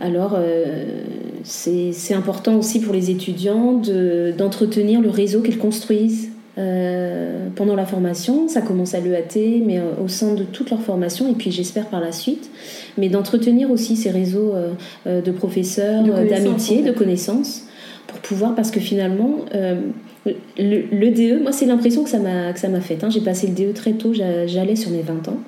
[0.00, 1.00] Alors euh,
[1.42, 6.30] c'est important aussi pour les étudiants de- d'entretenir le réseau qu'ils construisent
[7.54, 8.48] pendant la formation.
[8.48, 12.00] Ça commence à l'EAT, mais au sein de toute leur formation et puis j'espère par
[12.00, 12.50] la suite.
[12.98, 14.72] Mais d'entretenir aussi ces réseaux euh,
[15.06, 16.92] euh, de professeurs, De euh, connaissances, d'amitié, de
[18.06, 19.36] pour pouvoir parce que finalement
[20.24, 23.02] le, le DE, moi c'est l'impression que ça m'a que ça m'a fait.
[23.04, 23.10] hein.
[23.10, 25.38] J'ai passé le DE très tôt, j'a- j'allais sur mes 20 ans.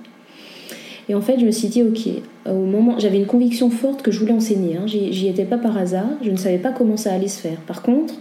[1.08, 2.00] Et en fait, je me suis dit, ok,
[2.46, 4.76] au moment, j'avais une conviction forte que je voulais enseigner.
[4.76, 4.82] Hein.
[4.86, 6.04] J'y étais pas par hasard.
[6.22, 7.56] Je ne savais pas comment ça allait se faire.
[7.66, 8.12] Par contre,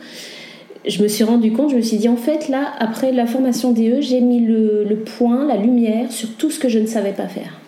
[0.87, 3.73] je me suis rendu compte, je me suis dit, en fait, là, après la formation
[3.73, 7.11] DE, j'ai mis le, le, point, la lumière sur tout ce que je ne savais
[7.11, 7.59] pas faire.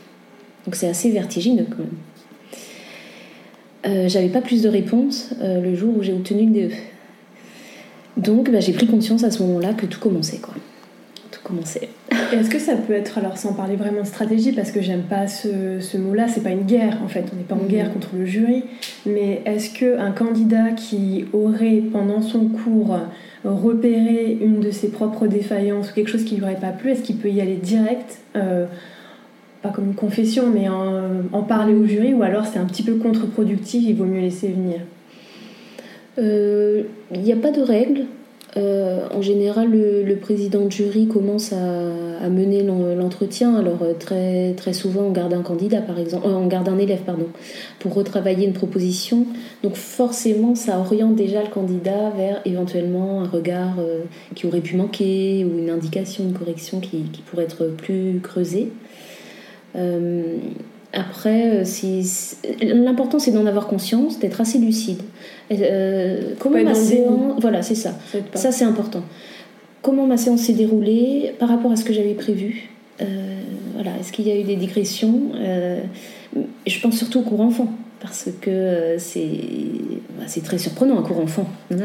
[0.69, 1.87] Donc c'est assez vertigineux quand même.
[3.87, 6.73] Euh, j'avais pas plus de réponses euh, le jour où j'ai obtenu le DE.
[8.17, 10.53] Donc bah, j'ai pris conscience à ce moment-là que tout commençait quoi.
[11.31, 11.89] Tout commençait.
[12.31, 15.27] Est-ce que ça peut être, alors sans parler vraiment de stratégie, parce que j'aime pas
[15.27, 17.93] ce, ce mot-là, c'est pas une guerre en fait, on n'est pas en guerre mhm.
[17.93, 18.65] contre le jury,
[19.07, 22.95] mais est-ce qu'un candidat qui aurait pendant son cours
[23.43, 27.01] repéré une de ses propres défaillances ou quelque chose qui lui aurait pas plu, est-ce
[27.01, 28.67] qu'il peut y aller direct euh,
[29.61, 32.95] pas comme une confession, mais en, parler au jury, ou alors c'est un petit peu
[32.95, 34.81] contre-productif, il vaut mieux laisser venir
[36.17, 38.01] Il euh, n'y a pas de règle.
[38.57, 43.55] Euh, en général, le, président de jury commence à, mener l'entretien.
[43.55, 47.01] Alors euh, très, très souvent, on garde un candidat, par exemple, on garde un élève,
[47.05, 47.27] pardon,
[47.79, 49.25] pour retravailler une proposition.
[49.63, 53.75] Donc forcément, ça oriente déjà le candidat vers éventuellement un regard
[54.35, 58.71] qui aurait pu manquer ou une indication, une correction qui pourrait être plus creusée.
[59.75, 60.37] Euh,
[60.91, 62.03] après, euh,
[62.61, 65.01] l'important c'est d'en avoir conscience, d'être assez lucide.
[65.51, 67.93] Euh, comment ma séance, voilà, c'est ça.
[68.33, 69.03] Ça c'est important.
[69.81, 72.69] Comment ma séance s'est déroulée par rapport à ce que j'avais prévu?
[73.75, 75.31] voilà, est-ce qu'il y a eu des digressions?
[76.67, 77.69] Je pense surtout au cours enfant
[78.01, 79.29] parce que c'est
[80.17, 81.47] bah, c'est très surprenant un cours enfant.
[81.71, 81.77] Hein,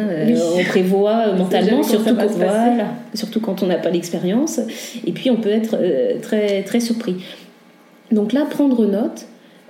[0.56, 4.58] on prévoit mentalement, surtout quand, voilà, surtout quand on n'a pas l'expérience,
[5.06, 5.78] et puis on peut être
[6.20, 7.18] très très surpris.
[8.12, 9.26] Donc là, prendre note,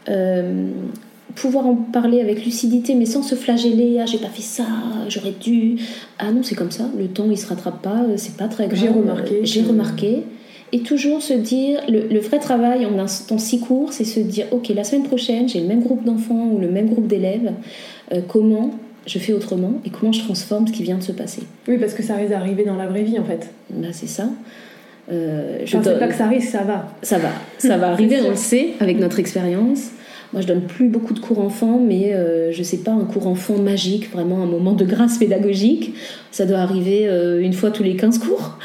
[0.08, 0.68] euh,
[1.34, 3.98] pouvoir en parler avec lucidité, mais sans se flageller.
[4.00, 4.66] Ah, j'ai pas fait ça,
[5.08, 5.76] j'aurais dû.
[6.18, 6.88] Ah non, c'est comme ça.
[6.98, 8.02] Le temps, il se rattrape pas.
[8.02, 8.78] Euh, c'est pas très grave.
[8.78, 9.40] J'ai remarqué.
[9.42, 10.22] J'ai remarqué.
[10.72, 14.46] Et toujours se dire, le, vrai travail en un temps si court, c'est se dire,
[14.50, 17.52] ok, la semaine prochaine, j'ai le même groupe d'enfants ou le même groupe d'élèves.
[18.12, 18.72] Euh, comment
[19.06, 21.42] je fais autrement et comment je transforme ce qui vient de se passer?
[21.68, 23.50] Oui, parce que ça risque d'arriver dans la vraie vie en fait.
[23.70, 24.28] Bah, c'est ça.
[25.12, 26.88] Euh, je ne pas que ça arrive, ça va.
[27.02, 29.90] Ça va, ça va arriver, on le sait, avec notre expérience.
[30.34, 33.28] Moi, je donne plus beaucoup de cours enfants, mais euh, je sais pas, un cours
[33.28, 35.94] enfant magique, vraiment un moment de grâce pédagogique.
[36.32, 38.58] Ça doit arriver euh, une fois tous les 15 cours.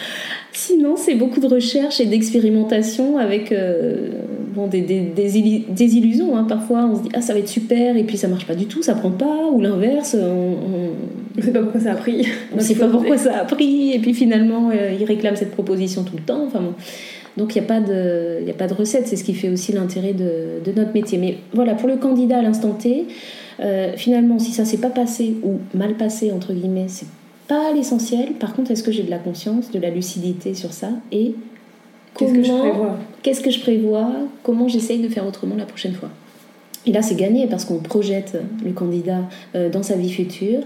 [0.51, 4.09] Sinon, c'est beaucoup de recherche et d'expérimentation avec euh,
[4.55, 6.35] bon, des, des, des, illusions.
[6.35, 6.45] Hein.
[6.45, 8.65] Parfois, on se dit ah ça va être super et puis ça marche pas du
[8.65, 10.15] tout, ça prend pas ou l'inverse.
[11.39, 12.27] On, ne sait pas pourquoi ça a pris.
[12.53, 15.51] On ne sait pas pourquoi ça a pris et puis finalement euh, ils réclament cette
[15.51, 16.43] proposition tout le temps.
[16.45, 16.73] Enfin bon.
[17.37, 19.49] Donc il n'y a, pas de, y a pas de recette, c'est ce qui fait
[19.49, 21.17] aussi l'intérêt de, de, notre métier.
[21.17, 23.05] Mais voilà, pour le candidat à l'instant T,
[23.61, 27.07] euh, finalement, si ça s'est pas passé ou mal passé, entre guillemets, c'est
[27.47, 28.33] pas l'essentiel.
[28.33, 31.35] Par contre, est-ce que j'ai de la conscience, de la lucidité sur ça Et
[32.17, 32.97] qu'est-ce que je prévois?
[33.23, 34.11] Qu'est-ce que je prévois?
[34.43, 36.09] Comment j'essaye de faire autrement la prochaine fois?
[36.85, 39.21] Et là, c'est gagné parce qu'on projette le candidat
[39.55, 40.59] euh, dans sa vie future.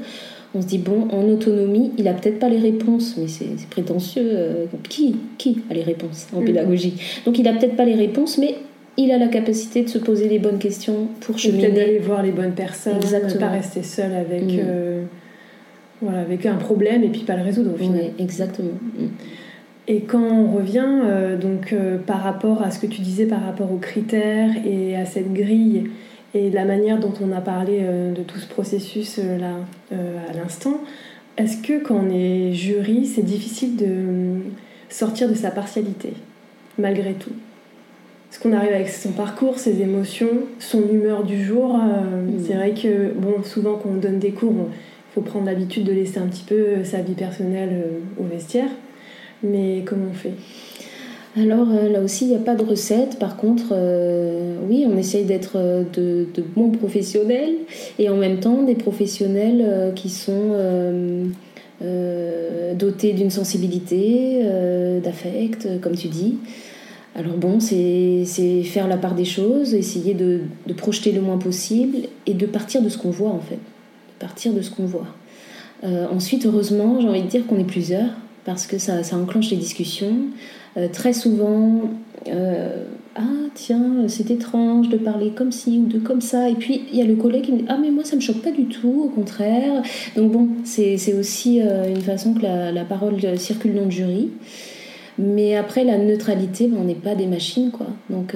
[0.55, 4.23] On se dit, bon, en autonomie, il a peut-être pas les réponses, mais c'est prétentieux.
[4.25, 6.45] Euh, qui, qui a les réponses en mm.
[6.45, 6.93] pédagogie?
[7.25, 8.55] Donc, il a peut-être pas les réponses, mais
[8.97, 11.63] il a la capacité de se poser les bonnes questions pour cheminer.
[11.63, 13.39] Peut-être d'aller voir les bonnes personnes, Exactement.
[13.39, 14.43] pas rester seul avec.
[14.43, 14.59] Mm.
[14.59, 15.03] Euh,
[16.01, 18.01] voilà, avec un problème et puis pas le résoudre au final.
[18.01, 18.77] Oui, exactement.
[18.97, 19.05] Mm.
[19.87, 23.43] Et quand on revient euh, donc euh, par rapport à ce que tu disais par
[23.43, 25.89] rapport aux critères et à cette grille
[26.33, 29.55] et la manière dont on a parlé euh, de tout ce processus là
[29.91, 30.81] à l'instant,
[31.37, 34.41] est-ce que quand on est jury, c'est difficile de
[34.89, 36.13] sortir de sa partialité
[36.77, 37.31] malgré tout?
[38.31, 42.43] Est-ce qu'on arrive avec son parcours, ses émotions, son humeur du jour mm.
[42.47, 44.53] C'est vrai que bon, souvent quand on donne des cours,
[45.13, 48.69] faut prendre l'habitude de laisser un petit peu euh, sa vie personnelle euh, au vestiaire.
[49.43, 50.33] Mais comment on fait?
[51.35, 53.17] Alors euh, là aussi, il n'y a pas de recette.
[53.19, 53.73] Par contre,
[54.67, 55.57] oui, on essaye d'être
[55.93, 57.55] de, bons professionnels
[57.99, 60.51] et en même temps des professionnels qui sont
[61.81, 64.43] dotés d'une sensibilité,
[65.03, 66.37] d'affect, comme tu dis.
[67.15, 68.25] Alors bon, c'est
[68.63, 70.41] faire la part des choses, essayer de,
[70.77, 73.59] projeter le moins possible et de partir de ce qu'on voit en fait
[74.23, 75.07] partir de ce qu'on voit.
[75.83, 78.09] Euh, ensuite, heureusement, j'ai envie de dire qu'on est plusieurs,
[78.45, 80.15] parce que ça enclenche les discussions.
[80.77, 81.81] Euh, très souvent,
[82.27, 82.83] euh,
[83.15, 83.21] ah
[83.53, 86.49] tiens, c'est étrange de parler comme ci ou de comme ça.
[86.49, 88.21] Et puis, il y a le collègue qui me dit, ah mais moi, ça me
[88.21, 89.83] choque pas du tout, au contraire.
[90.15, 94.31] Donc bon, c'est aussi une façon que la, la, parole circule dans le jury.
[95.19, 97.87] Mais après, la neutralité, ben, on n'est pas des machines, quoi.
[98.09, 98.35] Donc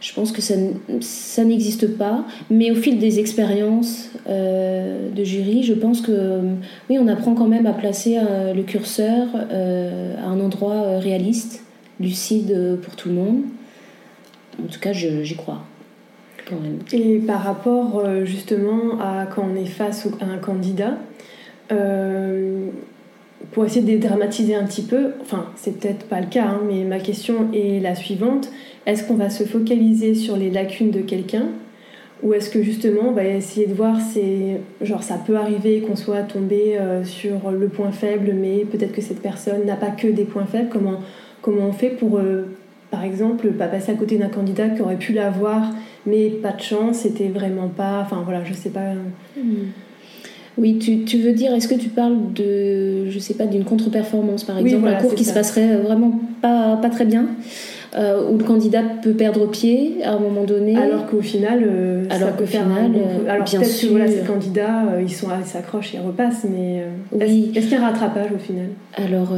[0.00, 0.54] je pense que ça,
[1.00, 6.40] ça n'existe pas, mais au fil des expériences euh, de jury, je pense que
[6.88, 11.64] oui, on apprend quand même à placer euh, le curseur euh, à un endroit réaliste,
[11.98, 13.42] lucide pour tout le monde.
[14.62, 15.64] en tout cas, j'y crois.
[16.48, 16.78] Quand même.
[16.92, 20.96] Et par rapport justement à quand on est face à un candidat,
[23.52, 26.84] pour essayer de dédramatiser un petit peu, enfin c'est peut-être pas le cas, hein, mais
[26.84, 28.50] ma question est la suivante,
[28.86, 31.46] est-ce qu'on va se focaliser sur les lacunes de quelqu'un
[32.22, 35.94] ou est-ce que justement on va essayer de voir c'est genre ça peut arriver qu'on
[35.94, 40.08] soit tombé euh, sur le point faible mais peut-être que cette personne n'a pas que
[40.08, 40.68] des points faibles?
[40.68, 42.46] Comment on fait pour euh,
[42.90, 45.70] par exemple pas passer à côté d'un candidat qui aurait pu l'avoir
[46.06, 48.94] mais pas de chance c'était vraiment pas enfin voilà je sais pas.
[49.36, 49.68] Hmm.
[50.58, 54.44] Oui, tu, tu, veux dire, est-ce que tu parles de, je sais pas, d'une contre-performance
[54.44, 57.26] par exemple, un cours qui se passerait vraiment pas, pas très bien?
[57.96, 60.76] Euh, où le candidat peut perdre pied à un moment donné.
[60.76, 65.00] Alors qu'au final, euh, alors qu'au final, euh, alors bien sûr, que voilà, ces candidats,
[65.00, 67.50] ils sont, s'accrochent et repassent, mais oui.
[67.54, 68.66] est-ce, qu'il y a un rattrapage au final?
[68.94, 69.34] Alors,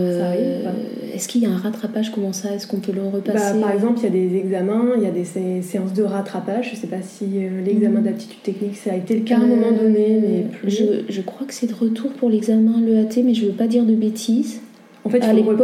[1.14, 2.10] est-ce qu'il y a un rattrapage?
[2.10, 2.52] Comment ça?
[2.52, 3.54] Est-ce qu'on peut le repasser?
[3.54, 6.70] bah, Par exemple, il y a des examens, il y a des séances de rattrapage.
[6.70, 7.26] Je ne sais pas si
[7.64, 8.06] l'examen mhm.
[8.06, 10.70] d'aptitude technique ça a été le cas à un moment donné, mais plus.
[10.70, 13.68] Je, je crois que c'est de retour pour l'examen l'EAT, mais je ne veux pas
[13.68, 14.60] dire de bêtises.
[15.04, 15.60] En fait, à l'époque,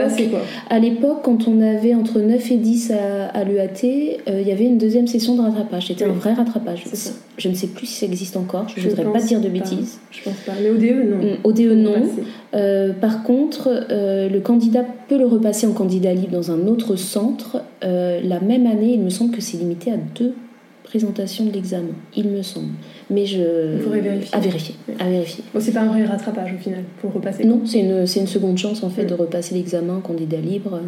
[0.70, 2.92] à l'époque, quand on avait entre 9 et 10
[3.35, 5.88] à, l'EAT, euh, il y avait une deuxième session de rattrapage.
[5.88, 6.85] C'était un vrai rattrapage.
[7.37, 8.66] Je ne sais plus si ça existe encore.
[8.75, 9.99] Je ne voudrais pas dire de bêtises.
[10.11, 10.53] Je pense pas.
[10.62, 11.16] Mais ODE, non.
[11.18, 11.94] Mm, ODE, non.
[12.55, 16.96] Euh, par contre, euh, le candidat peut le repasser en candidat libre dans un autre
[16.96, 17.62] centre.
[17.83, 20.35] la même année, il me semble que c'est limité à deux
[20.87, 21.94] présentations de l'examen.
[22.16, 22.72] Il me semble
[23.11, 23.38] mais je.
[23.88, 24.35] vérifier.
[24.35, 24.75] À vérifier.
[24.99, 25.44] À vérifier.
[25.55, 27.44] Bon, c'est pas un vrai rattrapage au final pour repasser.
[27.44, 30.81] Non, c'est une, une, seconde chance en fait de repasser l'examen candidat libre.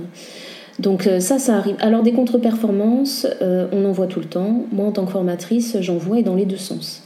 [0.79, 1.77] Donc euh, ça, ça arrive.
[1.81, 4.65] Alors des contre-performances, euh, on en voit tout le temps.
[4.73, 7.03] Moi, en tant que formatrice, j'en vois et dans les deux sens.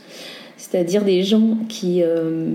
[0.57, 2.46] C'est-à-dire des gens qui, euh,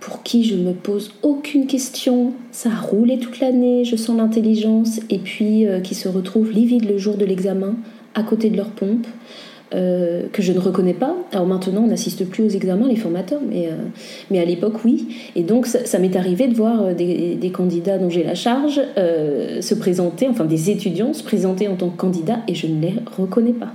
[0.00, 5.00] pour qui je me pose aucune question, ça a roulé toute l'année, je sens l'intelligence,
[5.10, 7.74] et puis qui se retrouvent livides le jour de l'examen,
[8.16, 9.06] à côté de leur pompe.
[9.74, 11.16] Euh, que je ne reconnais pas.
[11.32, 13.74] Alors maintenant, on n'assiste plus aux examens, les formateurs, mais, euh,
[14.30, 15.08] mais à l'époque, oui.
[15.34, 19.74] Et donc, ça, m'est arrivé de voir euh, des, candidats dont j'ai la charge se
[19.74, 23.52] présenter, enfin des étudiants se présenter en tant que candidats, et je ne les reconnais
[23.52, 23.72] pas.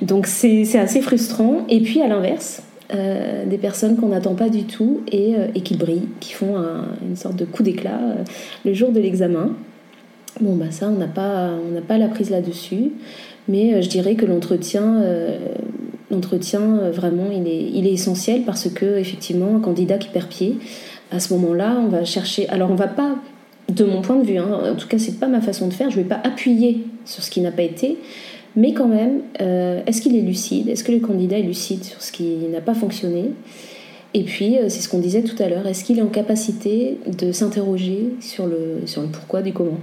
[0.00, 1.66] Donc, c'est assez frustrant.
[1.68, 6.08] Et puis, à l'inverse, des personnes qu'on n'attend pas du tout et, et, qui brillent,
[6.20, 6.56] qui font
[7.06, 8.00] une sorte de coup d'éclat
[8.64, 9.50] le jour de l'examen.
[10.40, 11.50] Bon, bah ça, on n'a pas,
[11.86, 12.92] pas la prise là-dessus.
[13.48, 15.38] Mais euh, je dirais que l'entretien, euh,
[16.10, 17.46] l'entretien euh, vraiment, il
[17.86, 20.58] est, essentiel parce que effectivement, un candidat qui perd pied,
[21.10, 22.48] à ce moment-là, on va chercher.
[22.48, 23.16] Alors, on va pas,
[23.68, 25.90] de mon point de vue, hein, en tout cas, c'est pas ma façon de faire.
[25.90, 27.98] Je vais pas appuyer sur ce qui n'a pas été,
[28.56, 30.68] mais quand même, est-ce qu'il est lucide?
[30.68, 33.26] Est-ce que le candidat est lucide sur ce qui n'a pas fonctionné?
[34.12, 37.30] Et puis, c'est ce qu'on disait tout à l'heure, est-ce qu'il est en capacité de
[37.30, 39.78] s'interroger sur le, sur le pourquoi du comment?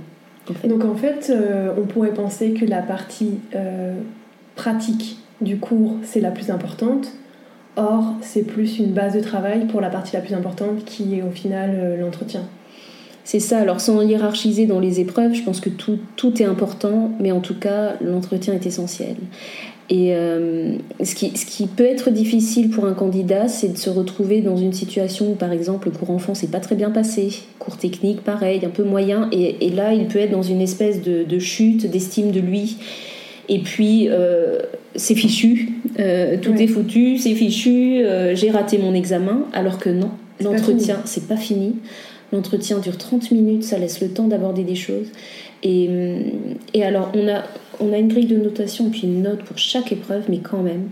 [0.67, 3.95] Donc en fait, euh, on pourrait penser que la partie euh,
[4.55, 7.13] pratique du cours, c'est la plus importante.
[7.75, 11.21] Or, c'est plus une base de travail pour la partie la plus importante qui est
[11.21, 12.41] au final euh, l'entretien.
[13.23, 17.11] C'est ça, alors sans hiérarchiser dans les épreuves, je pense que tout, tout est important,
[17.19, 19.17] mais en tout cas, l'entretien est essentiel.
[19.89, 23.89] Et euh, ce, qui, ce, qui, peut être difficile pour un candidat, c'est de se
[23.89, 27.29] retrouver dans une situation où, par exemple, le cours enfant s'est pas très bien passé,
[27.57, 31.39] cours technique, pareil, un peu moyen, et, là, il peut être dans une espèce de,
[31.39, 32.77] chute d'estime de lui.
[33.47, 34.59] Et puis, euh,
[34.95, 35.69] c'est fichu,
[35.99, 41.27] euh, tout est foutu, c'est fichu, j'ai raté mon examen, alors que non, l'entretien, c'est
[41.29, 41.75] pas fini.
[42.33, 45.07] L'entretien dure 30 minutes, ça laisse le temps d'aborder des choses.
[45.63, 45.89] Et,
[46.73, 47.43] et alors, on a,
[47.79, 50.89] on a une grille de notation puis une note pour chaque épreuve, mais quand même,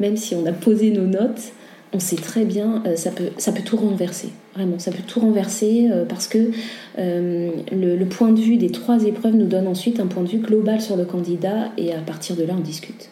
[0.00, 1.52] même si on a posé nos notes,
[1.92, 4.28] on sait très bien, euh, ça, peut, ça peut tout renverser.
[4.54, 6.50] Vraiment, ça peut tout renverser euh, parce que
[6.98, 10.38] euh, le, point de vue des trois épreuves nous donne ensuite un point de vue
[10.38, 13.10] global sur le candidat et à partir de là, on discute.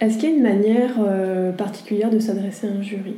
[0.00, 0.94] Est-ce qu'il y a une manière
[1.56, 3.14] particulière de s'adresser à un jury?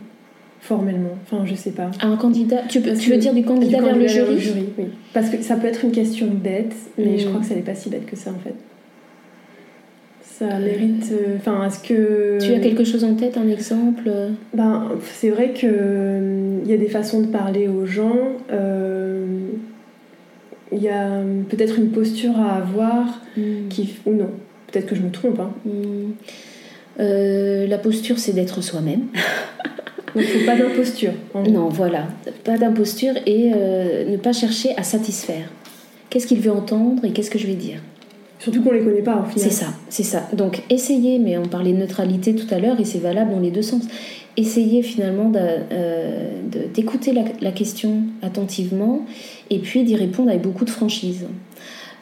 [0.61, 1.91] Formellement Enfin, je sais pas.
[2.03, 4.85] un candidat Tu, veux dire du candidat, vers, le jury, oui.
[5.13, 7.31] Parce que ça peut être une question bête, mais je hmm.
[7.31, 8.55] crois que ça n'est pas si bête que ça en fait.
[10.23, 11.13] Ça mérite.
[11.13, 12.39] Euh, enfin, est-ce que.
[12.41, 14.11] Tu as quelque chose en tête, un exemple?
[14.55, 15.69] Ben, c'est vrai qu'il
[16.65, 18.17] il y a des façons de parler aux gens.
[18.51, 19.27] Euh,
[20.73, 23.69] il y a peut-être une posture à avoir hmm.
[23.69, 23.97] qui.
[24.07, 24.31] Ou non,
[24.69, 25.41] peut-être que je me trompe.
[25.41, 25.53] Hein.
[27.01, 29.07] Euh, la posture, c'est d'être soi-même.
[30.15, 31.13] Donc il faut pas d'imposture.
[31.35, 32.09] Non, voilà,
[32.45, 35.51] pas d'imposture et euh, ne pas chercher à satisfaire.
[36.09, 37.81] Qu'est-ce qu'il veut entendre et qu'est-ce que je vais dire?
[38.41, 39.51] Surtout qu'on les connaît pas au final.
[39.51, 40.27] C'est ça, c'est ça.
[40.33, 43.51] Donc essayez, mais on parlait de neutralité tout à l'heure et c'est valable dans les
[43.51, 43.83] deux sens.
[44.37, 46.31] Essayez finalement euh,
[46.73, 49.05] d'écouter la, question attentivement
[49.51, 51.27] et puis d'y répondre avec beaucoup de franchise.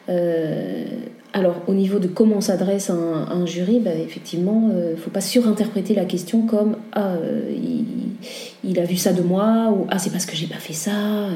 [0.07, 0.85] Euh,
[1.33, 5.11] alors, au niveau de comment on s'adresse à, un jury, bah, effectivement, il ne faut
[5.11, 7.15] pas surinterpréter la question comme Ah,
[7.51, 7.85] il,
[8.77, 11.29] a vu ça de moi, ou Ah, c'est parce que j'ai pas fait ça,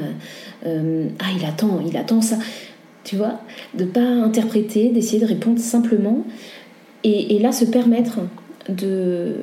[0.64, 2.38] Ah, il attend, il attend ça.
[3.04, 3.40] Tu vois
[3.74, 6.24] De pas interpréter, d'essayer de répondre simplement,
[7.04, 8.20] et, là, se permettre
[8.68, 9.36] de,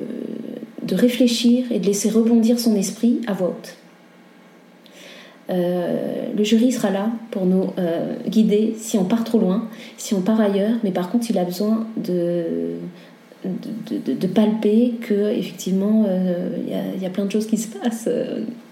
[0.90, 3.76] réfléchir et de laisser rebondir son esprit à voix haute.
[5.50, 10.14] Euh, le jury sera là pour nous euh, guider si on part trop loin, si
[10.14, 12.76] on part ailleurs, mais par contre il a besoin de,
[13.44, 16.56] de, palper que effectivement euh,
[16.96, 18.08] il y, a plein de choses qui se passent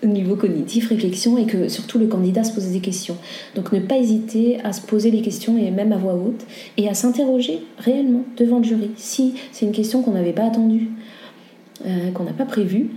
[0.03, 3.17] au niveau cognitif, réflexion et que surtout le candidat se pose des questions.
[3.55, 6.47] Donc ne pas hésiter à se poser les questions et même à voix haute
[6.77, 8.91] et à s'interroger réellement devant le jury.
[8.97, 10.91] Si c'est une question qu'on n'avait pas attendue,
[12.15, 12.91] qu'on n'a pas prévue,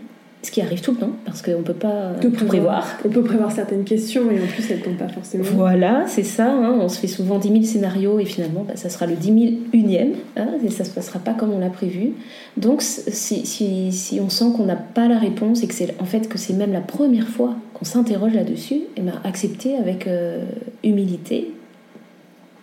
[0.44, 2.86] ce qui arrive tout le temps, parce qu'on ne peut pas tout prévoir.
[3.06, 5.46] On peut prévoir certaines questions et en plus elles ne tombent pas forcément.
[5.54, 6.52] Voilà, c'est ça.
[6.52, 6.78] Hein.
[6.82, 9.40] on se fait souvent 10 000 scénarios et finalement bah, ça sera le 10 000
[9.72, 12.12] unième hein, et ça ne se passera pas comme on l'a prévu.
[12.58, 16.06] Donc si, si, si on sent qu'on n'a pas la réponse et que c'est en
[16.06, 20.08] fait que c'est même la première fois qu'on s'interroge là-dessus, et eh ben, accepter avec
[20.08, 20.44] euh,
[20.84, 21.52] humilité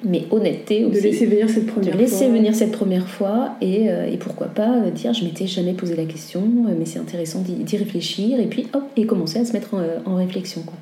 [0.04, 1.00] mais honnêteté aussi.
[1.00, 1.94] De laisser venir cette première fois.
[1.94, 5.46] De laisser venir cette première fois et, euh, et pourquoi pas euh, dire je m'étais
[5.46, 9.38] jamais posé la question, euh, mais c'est intéressant d'y réfléchir et puis hop, et commencer
[9.38, 10.62] à se mettre en, en réflexion.
[10.62, 10.76] Quoi.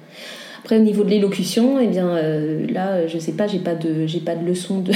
[0.61, 2.16] Après, au niveau de l'élocution, eh bien,
[2.69, 4.93] là, je sais pas, j'ai pas de, j'ai pas de leçon de,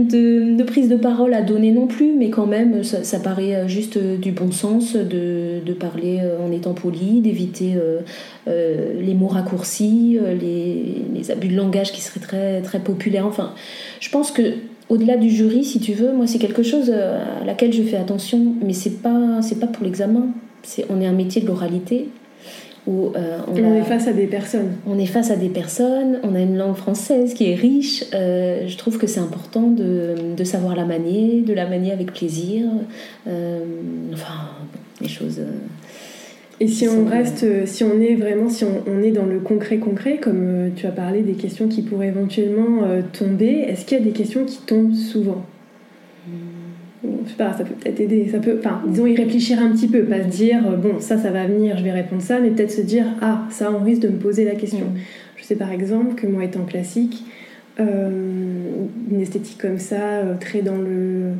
[0.00, 4.32] de, prise de parole à donner non plus, mais quand même, ça, paraît juste du
[4.32, 7.76] bon sens de, de parler en étant poli, d'éviter
[8.46, 13.26] euh, les mots raccourcis, euh, les, abus de langage qui seraient très, très populaires.
[13.26, 13.54] Enfin,
[14.00, 14.42] je pense que
[14.90, 17.96] au-delà du jury, si tu veux, moi c'est quelque chose euh, à laquelle je fais
[17.96, 20.26] attention, mais c'est pas pas pour l'examen.
[20.90, 22.08] On est un métier de l'oralité
[22.86, 23.12] où
[23.48, 24.72] on, est face à des personnes.
[24.86, 28.04] On est face à des personnes, on a une langue française qui est riche.
[28.12, 32.66] je trouve que c'est important de, de, savoir la manier, de la manier avec plaisir.
[33.26, 34.50] enfin,
[35.00, 35.40] les choses.
[36.60, 39.78] Et si on reste, euh, si on est vraiment, si on, est dans le concret
[39.78, 43.98] concret, comme euh, tu as parlé des questions qui pourraient éventuellement euh, tomber, est-ce qu'il
[43.98, 45.44] y a des questions qui tombent souvent?
[47.24, 49.88] Je sais pas, ça peut peut-être aider, ça peut, enfin, disons y réfléchir un petit
[49.88, 52.70] peu, pas se dire bon ça ça va venir, je vais répondre ça, mais peut-être
[52.70, 54.86] se dire ah ça on risque de me poser la question.
[54.86, 54.98] Hmm.
[55.36, 57.24] Je sais par exemple que moi étant classique,
[57.78, 61.32] une esthétique comme ça, très dans le,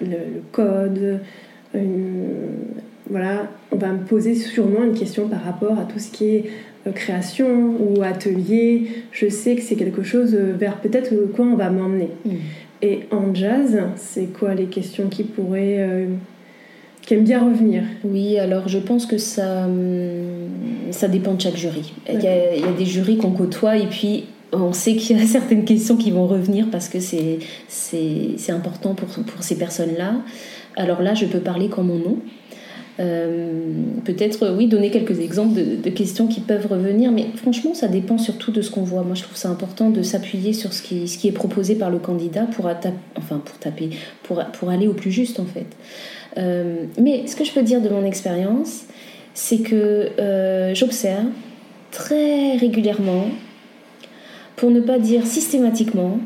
[0.00, 1.20] le, code,
[3.10, 6.44] voilà, on va me poser sûrement une question par rapport à tout ce qui est
[6.86, 8.88] euh, création ou atelier.
[9.10, 12.10] Je sais que c'est quelque chose euh, vers peut-être quoi on va m'emmener.
[12.24, 12.30] Mm.
[12.82, 15.78] Et en jazz, c'est quoi les questions qui pourraient.
[15.78, 16.06] Euh,
[17.02, 17.82] qui aiment bien revenir?
[18.04, 20.48] Oui, alors je pense que ça, hum,
[20.90, 21.92] ça dépend de chaque jury.
[22.08, 25.18] Il y, a, il y a des jurys qu'on côtoie et puis on sait qu'il
[25.18, 30.16] y a certaines questions qui vont revenir parce que c'est important pour, pour ces personnes-là.
[30.76, 32.18] Alors là, je peux parler comme mon nom.
[33.00, 33.72] Euh,
[34.04, 38.50] peut-être, oui, donner quelques exemples de, questions qui peuvent revenir, mais franchement, ça dépend surtout
[38.50, 39.02] de ce qu'on voit.
[39.02, 42.44] Moi, je trouve ça important de s'appuyer sur ce qui, est proposé par le candidat
[42.44, 42.66] pour,
[43.16, 43.90] enfin, pour taper,
[44.22, 45.66] pour, pour aller au plus juste, en fait.
[46.36, 48.84] Euh, mais ce que je peux dire de mon expérience,
[49.32, 51.26] c'est que euh, j'observe
[51.90, 53.28] très régulièrement,
[54.56, 56.18] pour ne pas dire systématiquement,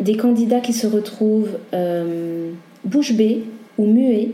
[0.00, 1.58] des candidats qui se retrouvent
[2.84, 3.44] bouche bée
[3.76, 4.30] ou muets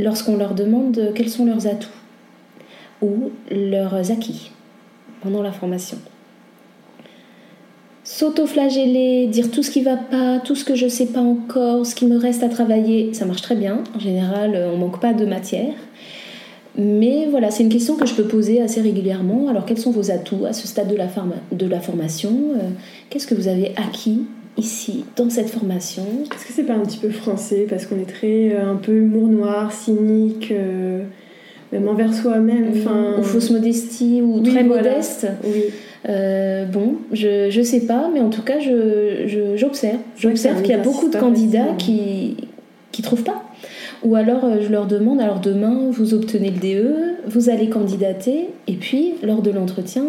[0.00, 1.88] lorsqu'on leur demande quels sont leurs atouts
[3.02, 4.50] ou leurs acquis
[5.22, 5.98] pendant la formation.
[8.02, 11.94] S'auto-flageller, dire tout ce qui va pas, tout ce que je sais pas encore, ce
[11.94, 13.84] qui me reste à travailler, ça marche très bien.
[13.94, 15.74] En général, on manque pas de matière.
[16.76, 19.48] Mais voilà, c'est une question que je peux poser assez régulièrement.
[19.48, 21.08] Alors, quels sont vos atouts à ce stade de la,
[21.52, 22.32] de la formation?
[22.54, 22.70] Euh,
[23.10, 24.22] Qu'est-ce que vous avez acquis
[24.60, 26.04] ici, dans cette formation.
[26.34, 28.92] Est-ce que c'est pas un petit peu français Parce qu'on est très euh, un peu
[28.92, 31.02] humour noir, cynique, euh,
[31.72, 32.70] même envers soi-même.
[32.76, 33.16] Enfin...
[33.18, 35.26] Ou fausse modestie, ou très modeste.
[35.44, 35.64] Oui.
[36.08, 39.98] Euh, bon, je, je sais pas, mais en tout cas, je, j'observe.
[40.16, 42.36] J'observe qu'il y a beaucoup de candidats qui
[42.92, 43.44] qui trouvent pas.
[44.02, 46.94] Ou alors je leur demande, alors demain vous obtenez le DE,
[47.28, 50.04] vous allez candidater, et puis lors de l'entretien,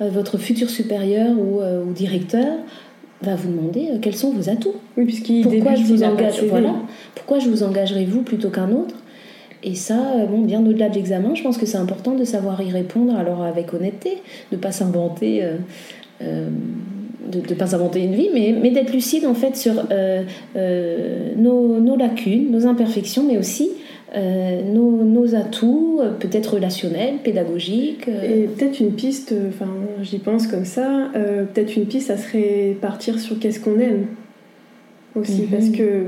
[0.00, 2.56] votre futur supérieur ou, ou directeur
[3.22, 4.74] va vous demander euh, quels sont vos atouts.
[4.96, 6.74] Oui, puisqu'il pourquoi je vous engage, voilà,
[7.14, 8.96] pourquoi je vous engagerai vous plutôt qu'un autre?
[9.62, 12.60] Et ça, euh, bon, bien au-delà de l'examen, je pense que c'est important de savoir
[12.62, 14.18] y répondre alors avec honnêteté,
[14.50, 15.42] de pas s'inventer.
[16.22, 16.48] Euh,
[17.32, 19.74] de ne pas inventer une vie, mais, mais d'être lucide en fait sur
[21.36, 23.70] nos, nos, lacunes, nos imperfections, mais aussi
[24.14, 28.08] euh, nos, nos, atouts, euh, peut-être relationnels, pédagogiques.
[28.08, 28.42] Euh.
[28.42, 29.70] Et peut-être une piste, enfin
[30.02, 34.06] j'y pense comme ça, peut-être une piste, ça serait partir sur qu'est-ce qu'on aime.
[35.14, 35.76] aussi, parce Mhm.
[35.76, 36.04] que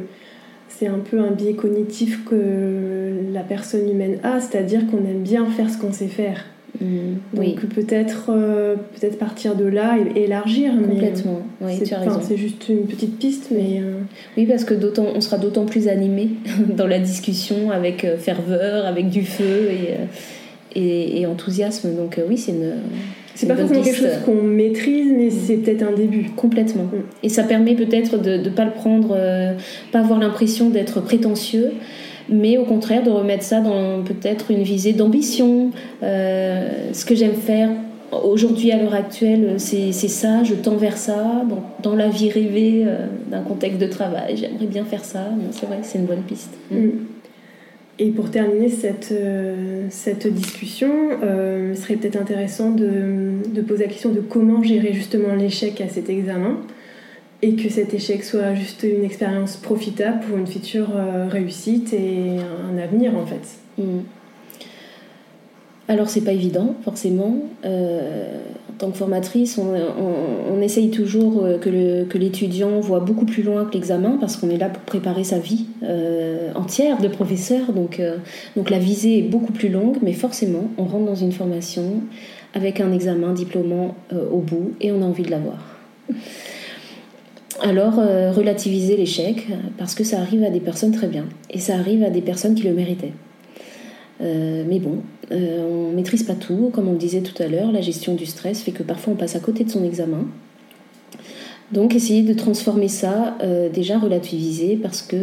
[0.68, 5.44] c'est un peu un biais cognitif que la personne humaine a, c'est-à-dire qu'on aime bien
[5.46, 6.46] faire ce qu'on sait faire.
[6.80, 6.86] Mm,
[7.34, 10.72] Donc oui, peut-être euh, peut-être partir de là et élargir.
[10.72, 11.40] complètement.
[11.62, 12.20] euh, Oui, c'est, tu as enfin, raison.
[12.26, 14.00] c'est juste une petite piste, mais euh,
[14.36, 16.30] Oui, parce que d'autant, on sera d'autant plus animé
[16.76, 21.94] dans la discussion avec ferveur, avec du feu et, et, et enthousiasme.
[21.96, 22.72] Donc oui, c'est une.
[23.36, 26.30] c'est pas forcément quelque chose qu'on maîtrise, mais c'est peut-être un début.
[26.36, 26.84] Complètement.
[26.84, 27.02] Mm.
[27.22, 29.52] Et ça permet peut-être de ne pas le prendre, euh,
[29.92, 31.70] pas avoir l'impression d'être prétentieux,
[32.28, 35.70] mais au contraire de remettre ça dans peut-être une visée d'ambition.
[36.02, 37.70] Euh, ce que j'aime faire
[38.12, 41.44] aujourd'hui à l'heure actuelle, c'est ça, je tends vers ça.
[41.82, 45.26] Dans, la vie rêvée euh, d'un contexte de travail, j'aimerais bien faire ça.
[45.50, 46.54] C'est vrai, c'est une bonne piste.
[46.70, 46.88] Mm.
[48.00, 50.90] Et pour terminer cette, euh, cette discussion,
[51.22, 55.88] il serait peut-être intéressant de, de poser la question de comment gérer justement l'échec à
[55.88, 56.58] cet examen
[57.44, 62.38] et que cet échec soit juste une expérience profitable pour une future euh, réussite et
[62.72, 63.82] un avenir en fait.
[63.82, 64.00] Mm.
[65.88, 67.36] Alors c'est pas évident forcément.
[67.66, 68.38] Euh,
[68.70, 73.74] en tant que formatrice, on, essaye toujours euh, que l'étudiant voit beaucoup plus loin que
[73.74, 75.66] l'examen parce qu'on est là pour préparer sa vie
[76.54, 77.72] entière de professeur.
[77.74, 78.00] Donc,
[78.56, 82.00] donc la visée est beaucoup plus longue, mais forcément on rentre dans une formation
[82.54, 83.94] avec un examen diplômant
[84.32, 85.58] au bout et on a envie de l'avoir.
[87.62, 89.46] Alors euh, relativiser l'échec
[89.78, 92.54] parce que ça arrive à des personnes très bien et ça arrive à des personnes
[92.54, 93.12] qui le méritaient.
[94.20, 94.98] Euh, mais bon,
[95.32, 98.14] euh, on ne maîtrise pas tout, comme on le disait tout à l'heure, la gestion
[98.14, 100.26] du stress fait que parfois on passe à côté de son examen.
[101.72, 103.36] Donc essayer de transformer ça,
[103.72, 105.16] déjà relativiser, parce que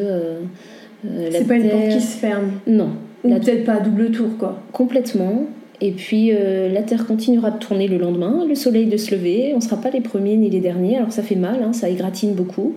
[1.32, 2.52] C'est pas une porte qui se ferme.
[2.68, 2.90] Non,
[3.24, 4.62] Ou peut-être pas à double tour quoi.
[4.74, 5.46] complètement.
[5.82, 9.52] Et puis euh, la Terre continuera de tourner le lendemain, le Soleil de se lever,
[9.54, 11.90] on ne sera pas les premiers ni les derniers, alors ça fait mal, hein, ça
[11.90, 12.76] égratine beaucoup.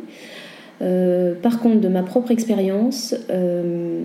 [0.81, 4.01] Euh, par contre, de ma propre expérience, euh,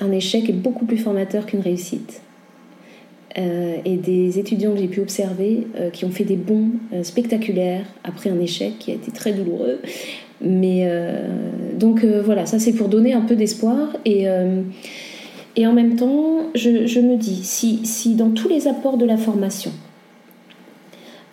[0.00, 2.22] un échec est beaucoup plus formateur qu'une réussite.
[3.84, 6.72] Et des étudiants que j'ai pu observer qui ont fait des bons
[7.04, 9.78] spectaculaires après un échec qui a été très douloureux.
[10.42, 10.90] Mais
[11.78, 13.96] donc voilà, ça c'est pour donner un peu d'espoir.
[14.04, 14.26] Et,
[15.56, 19.16] et en même temps, je, me dis, si, si dans tous les apports de la
[19.16, 19.72] formation,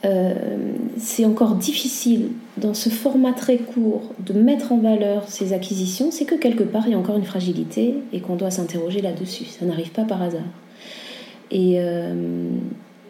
[0.05, 0.33] euh,
[0.97, 6.25] c'est encore difficile dans ce format très court de mettre en valeur ces acquisitions, c'est
[6.25, 9.45] que quelque part il y a encore une fragilité et qu'on doit s'interroger là-dessus.
[9.45, 10.41] Ça n'arrive pas par hasard.
[11.51, 12.49] Et, euh,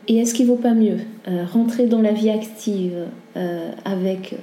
[0.07, 2.93] est-ce qu'il ne vaut pas mieux euh, rentrer dans la vie active
[3.85, 4.35] avec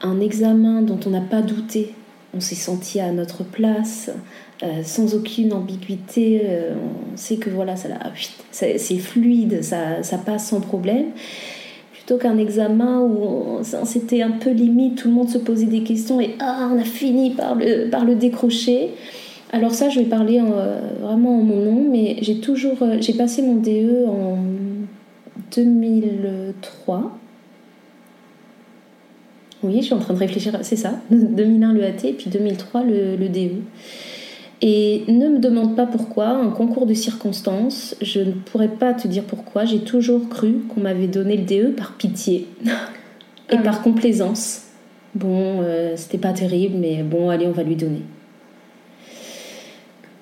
[0.00, 1.92] un examen dont on n'a pas douté,
[2.34, 4.10] on s'est senti à notre place,
[4.64, 7.74] euh, sans aucune ambiguïté, euh, on sait que voilà,
[8.50, 11.06] c'est fluide, ça, passe sans problème
[11.92, 16.20] plutôt qu'un examen où c'était un peu limite, tout le monde se posait des questions
[16.20, 18.90] et ah, on a fini par le, décrocher.
[19.52, 23.42] Alors ça, je vais parler euh, vraiment en mon nom, mais j'ai toujours, j'ai passé
[23.42, 24.38] mon DE en
[25.54, 27.16] 2003.
[29.62, 33.16] Oui, je suis en train de réfléchir, c'est ça, 2001 le AT, puis 2003 le,
[33.16, 33.62] le DE.
[34.60, 39.06] Et ne me demande pas pourquoi, un concours de circonstances, je ne pourrais pas te
[39.06, 42.48] dire pourquoi, j'ai toujours cru qu'on m'avait donné le DE par pitié
[43.50, 43.58] et Ah.
[43.58, 44.62] par complaisance.
[45.14, 48.02] Bon, euh, c'était pas terrible, mais bon, allez, on va lui donner.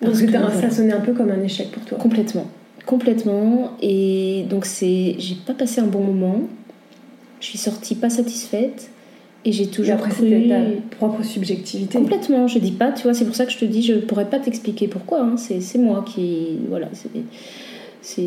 [0.03, 0.51] Donc Parce que, voilà.
[0.51, 1.97] ça sonnait un peu comme un échec pour toi.
[1.99, 2.47] Complètement.
[2.85, 3.73] Complètement.
[3.81, 6.43] Et donc, c'est, j'ai pas passé un bon moment.
[7.41, 8.91] Je suis sortie pas satisfaite.
[9.47, 10.29] Et j'ai Et toujours après cru.
[10.29, 11.97] c'était ta propre subjectivité.
[11.97, 14.29] Complètement, je dis pas, tu vois, c'est pour ça que je te dis, je pourrais
[14.29, 16.59] pas t'expliquer pourquoi, hein, c'est, moi qui.
[16.69, 16.89] Voilà,
[18.03, 18.27] c'est,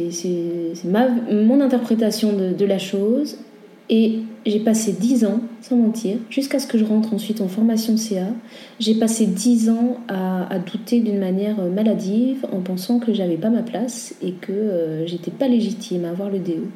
[1.31, 3.37] mon interprétation de, de la chose.
[3.91, 7.97] Et j'ai passé 10 ans, sans mentir, jusqu'à ce que je rentre ensuite en formation
[7.97, 8.27] CA.
[8.79, 13.49] J'ai passé 10 ans à, à douter d'une manière maladive en pensant que j'avais pas
[13.49, 16.67] ma place et que euh, j'étais pas légitime à avoir le DE.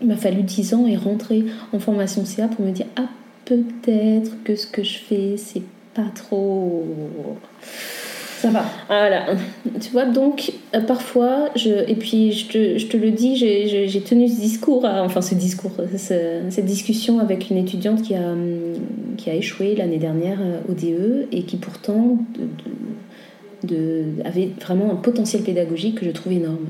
[0.00, 3.08] Il m'a fallu 10 ans et rentrer en formation CA pour me dire Ah,
[3.46, 5.62] peut-être que ce que je fais, c'est
[5.94, 6.84] pas trop.
[8.38, 8.64] Ça va.
[8.88, 9.24] Voilà,
[9.80, 14.00] tu vois, donc euh, parfois, je, et puis je te, je te le dis, j'ai-
[14.02, 18.20] tenu ce discours, à- enfin ce discours, ce- cette discussion avec une étudiante qui a,
[18.32, 18.74] hum,
[19.16, 22.18] qui a échoué l'année dernière euh, au DE et qui pourtant
[23.62, 26.66] de- de- de- avait vraiment un potentiel pédagogique que je trouve énorme.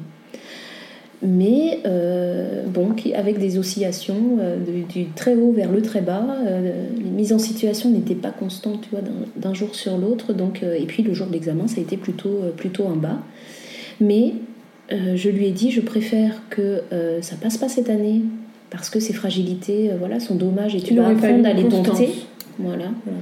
[1.22, 6.26] Mais euh, bon, avec des oscillations euh, du, du très haut vers le très bas,
[6.46, 9.00] euh, les mises en situation n'étaient pas constantes, tu vois,
[9.36, 10.34] d'un- jour sur l'autre.
[10.34, 13.18] Donc, et puis le jour de l'examen, ça a été plutôt, plutôt un bas.
[14.00, 14.34] Mais
[14.90, 16.82] je lui ai dit, je préfère que
[17.22, 18.20] ça passe pas cette année
[18.70, 22.08] parce que ces fragilités, voilà, sont dommages et tu vas apprendre à les dompter.
[22.58, 22.84] Voilà.
[23.04, 23.18] Voilà.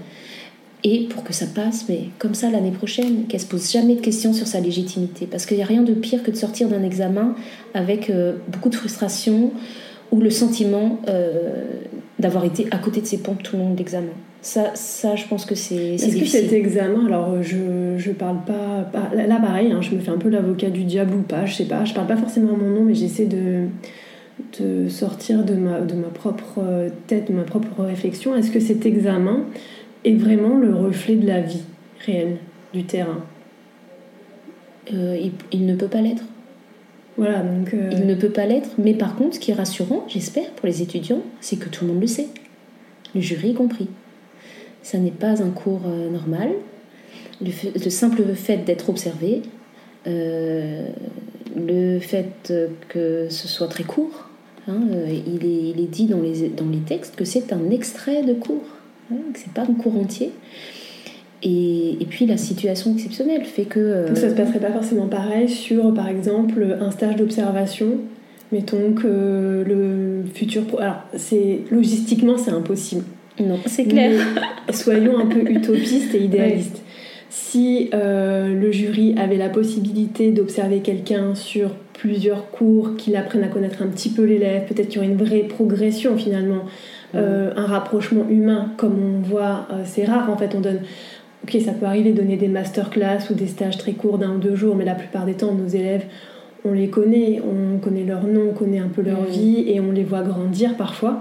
[0.84, 4.02] Et pour que ça passe, mais comme ça l'année prochaine, qu'elle se pose jamais de
[4.02, 5.26] questions sur sa légitimité.
[5.26, 7.34] Parce qu'il n'y a rien de pire que de sortir d'un examen
[7.72, 9.50] avec euh, beaucoup de frustration
[10.12, 11.64] ou le sentiment euh,
[12.18, 14.12] d'avoir été à côté de ses pompes tout le long de l'examen.
[14.42, 18.90] Ça, ça, je pense que c'est Est-ce que cet examen, alors je, je parle pas,
[19.14, 21.64] là pareil, hein, je me fais un peu l'avocat du diable ou pas, je sais
[21.64, 23.68] pas, je parle pas forcément à mon nom, mais j'essaie de,
[24.60, 26.60] de sortir de ma, de ma propre
[27.06, 28.36] tête, de ma propre réflexion.
[28.36, 29.46] Est-ce que cet examen
[30.04, 31.62] est vraiment le reflet de la vie
[32.04, 32.36] réelle,
[32.72, 33.24] du terrain.
[34.92, 36.24] Euh, il, ne peut pas l'être.
[37.16, 37.72] Voilà, donc.
[37.72, 40.66] Euh, il ne peut pas l'être, mais par contre, ce qui est rassurant, j'espère, pour
[40.66, 42.28] les étudiants, c'est que tout le monde le sait.
[43.14, 43.88] Le jury y compris.
[44.82, 46.50] Ça n'est pas un cours euh, normal.
[47.40, 49.42] Le, simple fait d'être observé,
[50.06, 52.52] le fait
[52.88, 54.28] que ce soit très court,
[54.68, 58.22] hein, il, est, il, est, dit dans les, dans les textes que c'est un extrait
[58.22, 58.62] de cours
[59.34, 60.30] c'est pas un cours entier.
[61.42, 63.78] Et, et, puis la situation exceptionnelle fait que.
[63.78, 67.98] Euh, Donc ça se passerait pas forcément pareil sur, par exemple, un stage d'observation.
[68.50, 70.62] Mettons que le futur.
[70.78, 73.04] Alors, c'est logistiquement, c'est impossible.
[73.40, 74.12] Non, c'est clair.
[74.72, 76.82] soyons un peu utopistes et idéalistes.
[77.30, 83.48] Si euh, le jury avait la possibilité d'observer quelqu'un sur plusieurs cours, qu'il apprenne à
[83.48, 86.62] connaître un petit peu l'élève, peut-être qu'il y aurait une vraie progression finalement
[87.14, 90.54] euh, un rapprochement humain comme on voit, euh, c'est rare en fait.
[90.54, 90.80] On donne,
[91.44, 94.38] ok, ça peut arriver de donner des masterclass ou des stages très courts d'un ou
[94.38, 96.04] deux jours, mais la plupart des temps, nos élèves,
[96.64, 99.92] on les connaît, on connaît leur nom, on connaît un peu leur vie et on
[99.92, 101.20] les voit grandir parfois.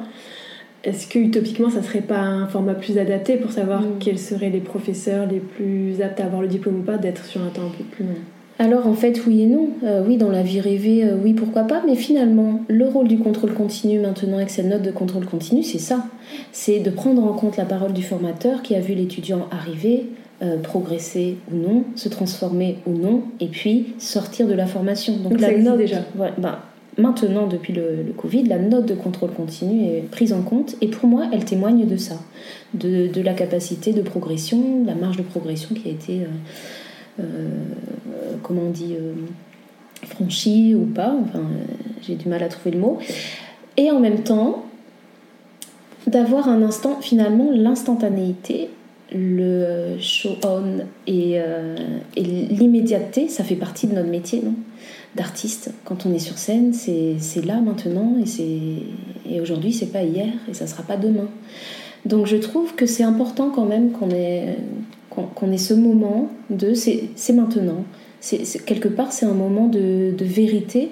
[0.84, 4.60] Est-ce que utopiquement, ça serait pas un format plus adapté pour savoir quels seraient les
[4.60, 7.78] professeurs les plus aptes à avoir le diplôme ou pas, d'être sur un temps un
[7.78, 8.20] peu plus long?
[8.60, 9.70] Alors en fait oui et non.
[9.84, 13.18] Euh, oui dans la vie rêvée, euh, oui pourquoi pas, mais finalement le rôle du
[13.18, 16.06] contrôle continu maintenant avec cette note de contrôle continu, c'est ça.
[16.51, 20.06] C'est de prendre en compte la parole du formateur qui a vu l'étudiant arriver,
[20.43, 25.18] euh, progresser ou non, se transformer ou non, et puis sortir de la formation.
[25.18, 26.01] Donc, la note déjà.
[26.16, 26.60] Ben,
[26.95, 30.88] maintenant depuis le, le, Covid, la note de contrôle continu est prise en compte et
[30.88, 32.20] pour moi elle témoigne de ça,
[32.76, 36.22] de, de la capacité de progression, la marge de progression qui a été...
[37.20, 37.24] Euh,
[38.41, 39.14] comment on dit, euh,
[40.07, 41.43] franchi ou pas, enfin,
[42.01, 42.97] j'ai du mal à trouver le mot.
[43.78, 44.66] Et en même temps,
[46.07, 48.70] d'avoir un instant, finalement, l'instantanéité,
[49.11, 51.76] le show-on et, euh,
[52.16, 54.55] et l'immédiateté, ça fait partie de notre métier, non?
[55.16, 55.72] D'artiste.
[55.86, 60.55] Quand on est sur scène, c'est là maintenant et, et aujourd'hui, c'est pas hier et
[60.55, 61.28] ça sera pas demain.
[62.05, 64.57] Donc je trouve que c'est important quand même qu'on ait,
[65.14, 67.86] qu'on ait ce moment de c'est maintenant.
[68.20, 70.91] C'est quelque part, c'est un moment de, vérité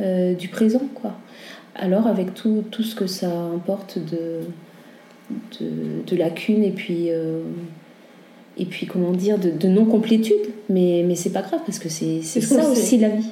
[0.00, 1.12] euh, du présent, quoi.
[1.74, 4.40] Alors, avec tout, tout, ce que ça importe de,
[6.06, 7.42] de, lacunes et puis, euh,
[8.58, 10.50] et puis, comment dire, de, non-complétude.
[10.68, 13.30] Mais, mais c'est pas grave parce que c'est ça aussi la vie.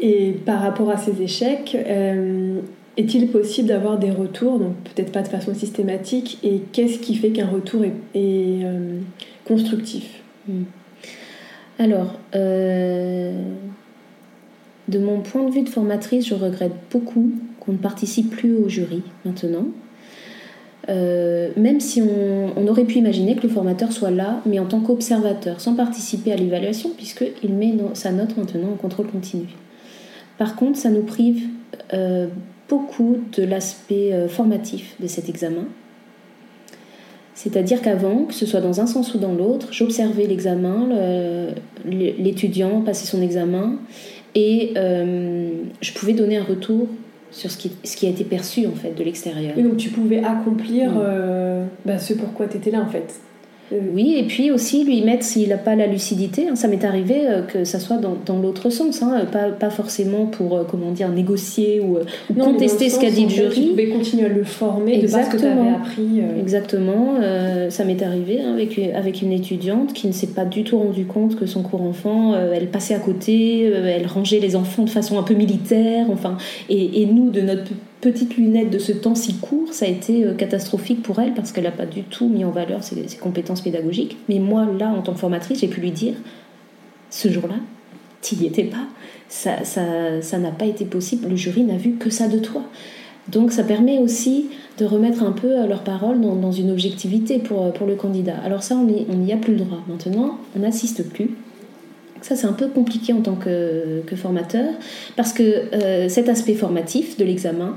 [0.00, 2.60] Et par rapport à ces échecs, euh,
[2.96, 7.30] est-il possible d'avoir des retours, donc peut-être pas de façon systématique, et qu'est-ce qui fait
[7.30, 8.98] qu'un retour est, euh,
[9.44, 10.22] constructif?
[10.46, 10.64] Hmm.
[11.78, 13.32] Alors, euh,
[14.88, 17.30] de mon point de vue de formatrice, je regrette beaucoup
[17.60, 19.66] qu'on ne participe plus au jury maintenant.
[20.88, 24.80] Euh, même si on, aurait pu imaginer que le formateur soit là, mais en tant
[24.80, 29.46] qu'observateur, sans participer à l'évaluation, puisqu'il met sa note maintenant en contrôle continu.
[30.38, 31.46] Par contre, ça nous prive
[32.68, 35.66] beaucoup de l'aspect euh, formatif de cet examen.
[37.34, 40.88] C'est-à-dire qu'avant, que ce soit dans un sens ou dans l'autre, j'observais l'examen,
[41.84, 43.78] l'étudiant passait son examen,
[44.34, 45.50] et euh,
[45.80, 46.88] je pouvais donner un retour
[47.30, 49.56] sur ce qui, ce qui a été perçu en fait de l'extérieur.
[49.56, 53.20] donc tu pouvais accomplir euh, bah, ce pourquoi tu étais là en fait.
[53.72, 56.84] Euh, oui, et puis aussi lui mettre, s'il n'a pas la lucidité, hein, ça m'est
[56.84, 60.64] arrivé euh, que ça soit dans, dans l'autre sens, hein, pas, pas, forcément pour, euh,
[60.68, 61.98] comment dire, négocier ou,
[62.38, 63.62] contester ce qu'a dit le jury.
[63.62, 65.32] tu pouvais continuer à le former Exactement.
[65.32, 66.22] de ce que tu avais appris.
[66.40, 67.14] Exactement,
[67.68, 71.04] ça m'est arrivé hein, avec, avec une étudiante qui ne s'est pas du tout rendu
[71.04, 75.18] compte que son cours enfant, elle passait à côté, elle rangeait les enfants de façon
[75.18, 76.36] un peu militaire, enfin,
[76.68, 77.72] et, et nous, de notre
[78.02, 81.52] petite lunette de ce temps si court, ça a été euh, catastrophique pour elle parce
[81.52, 84.18] qu'elle n'a pas du tout mis en valeur ses, compétences pédagogiques.
[84.28, 86.14] Mais moi, là, en tant que formatrice, j'ai pu lui dire,
[87.10, 87.54] ce jour-là,
[88.20, 88.86] tu n'y étais pas,
[89.28, 92.62] ça n'a ça, pas été possible, le jury n'a vu que ça de toi.
[93.28, 94.48] Donc ça permet aussi
[94.78, 98.36] de remettre un peu leur parole dans, une objectivité pour, pour le candidat.
[98.44, 99.80] Alors ça, on n'y a plus le droit.
[99.88, 101.30] Maintenant, on n'assiste plus.
[102.20, 104.72] Ça, c'est un peu compliqué en tant que, formateur,
[105.16, 107.76] parce que euh, cet aspect formatif de l'examen,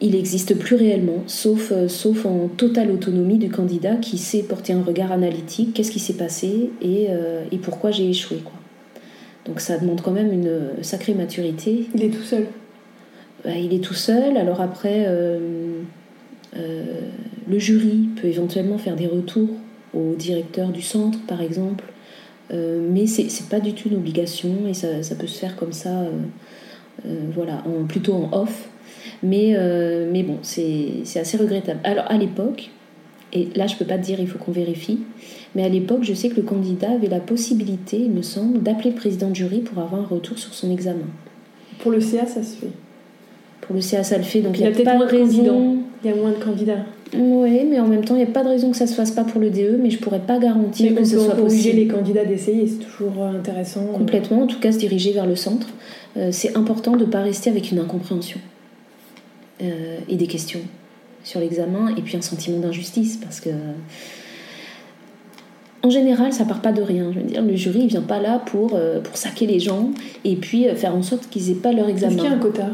[0.00, 4.72] il n'existe plus réellement, sauf, euh, sauf en totale autonomie du candidat qui sait porter
[4.72, 8.38] un regard analytique, qu'est-ce qui s'est passé et, euh, et pourquoi j'ai échoué.
[8.38, 8.54] Quoi.
[9.46, 11.86] Donc ça demande quand même une sacrée maturité.
[11.94, 12.46] Il est tout seul
[13.44, 15.80] bah, Il est tout seul, alors après, euh,
[16.54, 19.50] le jury peut éventuellement faire des retours
[19.94, 21.84] au directeur du centre, par exemple,
[22.50, 26.04] mais c'est pas du tout une obligation et ça, ça peut se faire comme ça,
[27.34, 28.68] voilà, en, plutôt en off.
[29.22, 31.80] Mais, euh, mais bon, c'est assez regrettable.
[31.84, 32.70] Alors à l'époque,
[33.32, 35.00] et là je peux pas te dire, il faut qu'on vérifie,
[35.54, 38.90] mais à l'époque, je sais que le candidat avait la possibilité, il me semble, d'appeler
[38.90, 41.06] le président de jury pour avoir un retour sur son examen.
[41.78, 42.70] Pour le CA, ça se fait.
[43.60, 45.78] Pour le CA, ça le fait, donc il n'y a, a pas de raison.
[46.04, 46.84] Il y a moins de candidats.
[47.16, 49.10] Oui, mais en même temps, il n'y a pas de raison que ça se fasse
[49.10, 51.76] pas pour le DE, mais je pourrais pas garantir que ce soit possible.
[51.76, 53.84] les candidats d'essayer, c'est toujours intéressant.
[53.96, 55.68] Complètement, en tout cas, se diriger vers le centre.
[56.16, 58.40] Euh, c'est important de ne pas rester avec une incompréhension.
[59.60, 60.60] Euh, et des questions
[61.24, 63.50] sur l'examen, et puis un sentiment d'injustice, parce que
[65.82, 67.10] en général, ça part pas de rien.
[67.12, 69.90] Je veux dire, le jury, il vient pas là pour, euh, pour saquer les gens
[70.24, 72.14] et puis euh, faire en sorte qu'ils aient pas leur examen.
[72.14, 72.70] Est-ce qu'il y a un quota?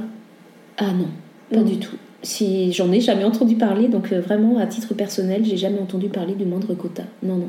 [0.77, 1.09] Ah non,
[1.51, 1.97] pas du tout.
[2.23, 6.35] Si j'en ai jamais entendu parler, donc vraiment à titre personnel, j'ai jamais entendu parler
[6.35, 7.05] du moindre quota.
[7.23, 7.49] Non, non.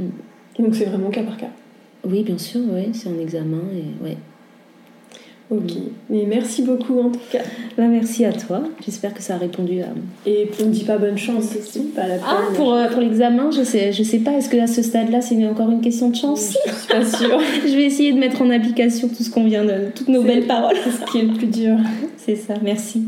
[0.00, 0.62] Mm.
[0.64, 1.50] Donc c'est vraiment cas par cas?
[2.04, 4.16] Oui, bien sûr, ouais, c'est un examen et ouais.
[5.56, 5.72] Ok,
[6.10, 7.42] mais merci beaucoup en tout cas.
[7.76, 9.86] Bah, merci à toi, j'espère que ça a répondu à.
[10.26, 13.50] Et on ne dit pas bonne chance, c'est pas la Ah, pour, euh, pour l'examen,
[13.50, 16.16] je sais, je sais pas, est-ce que à ce stade-là, c'est encore une question de
[16.16, 16.56] chance?
[16.66, 17.40] Je suis pas sûre.
[17.66, 19.90] je vais essayer de mettre en application tout ce qu'on vient de.
[19.94, 20.76] toutes nos belles paroles.
[20.82, 21.76] C'est ce qui est le plus dur.
[22.16, 23.02] C'est ça, merci.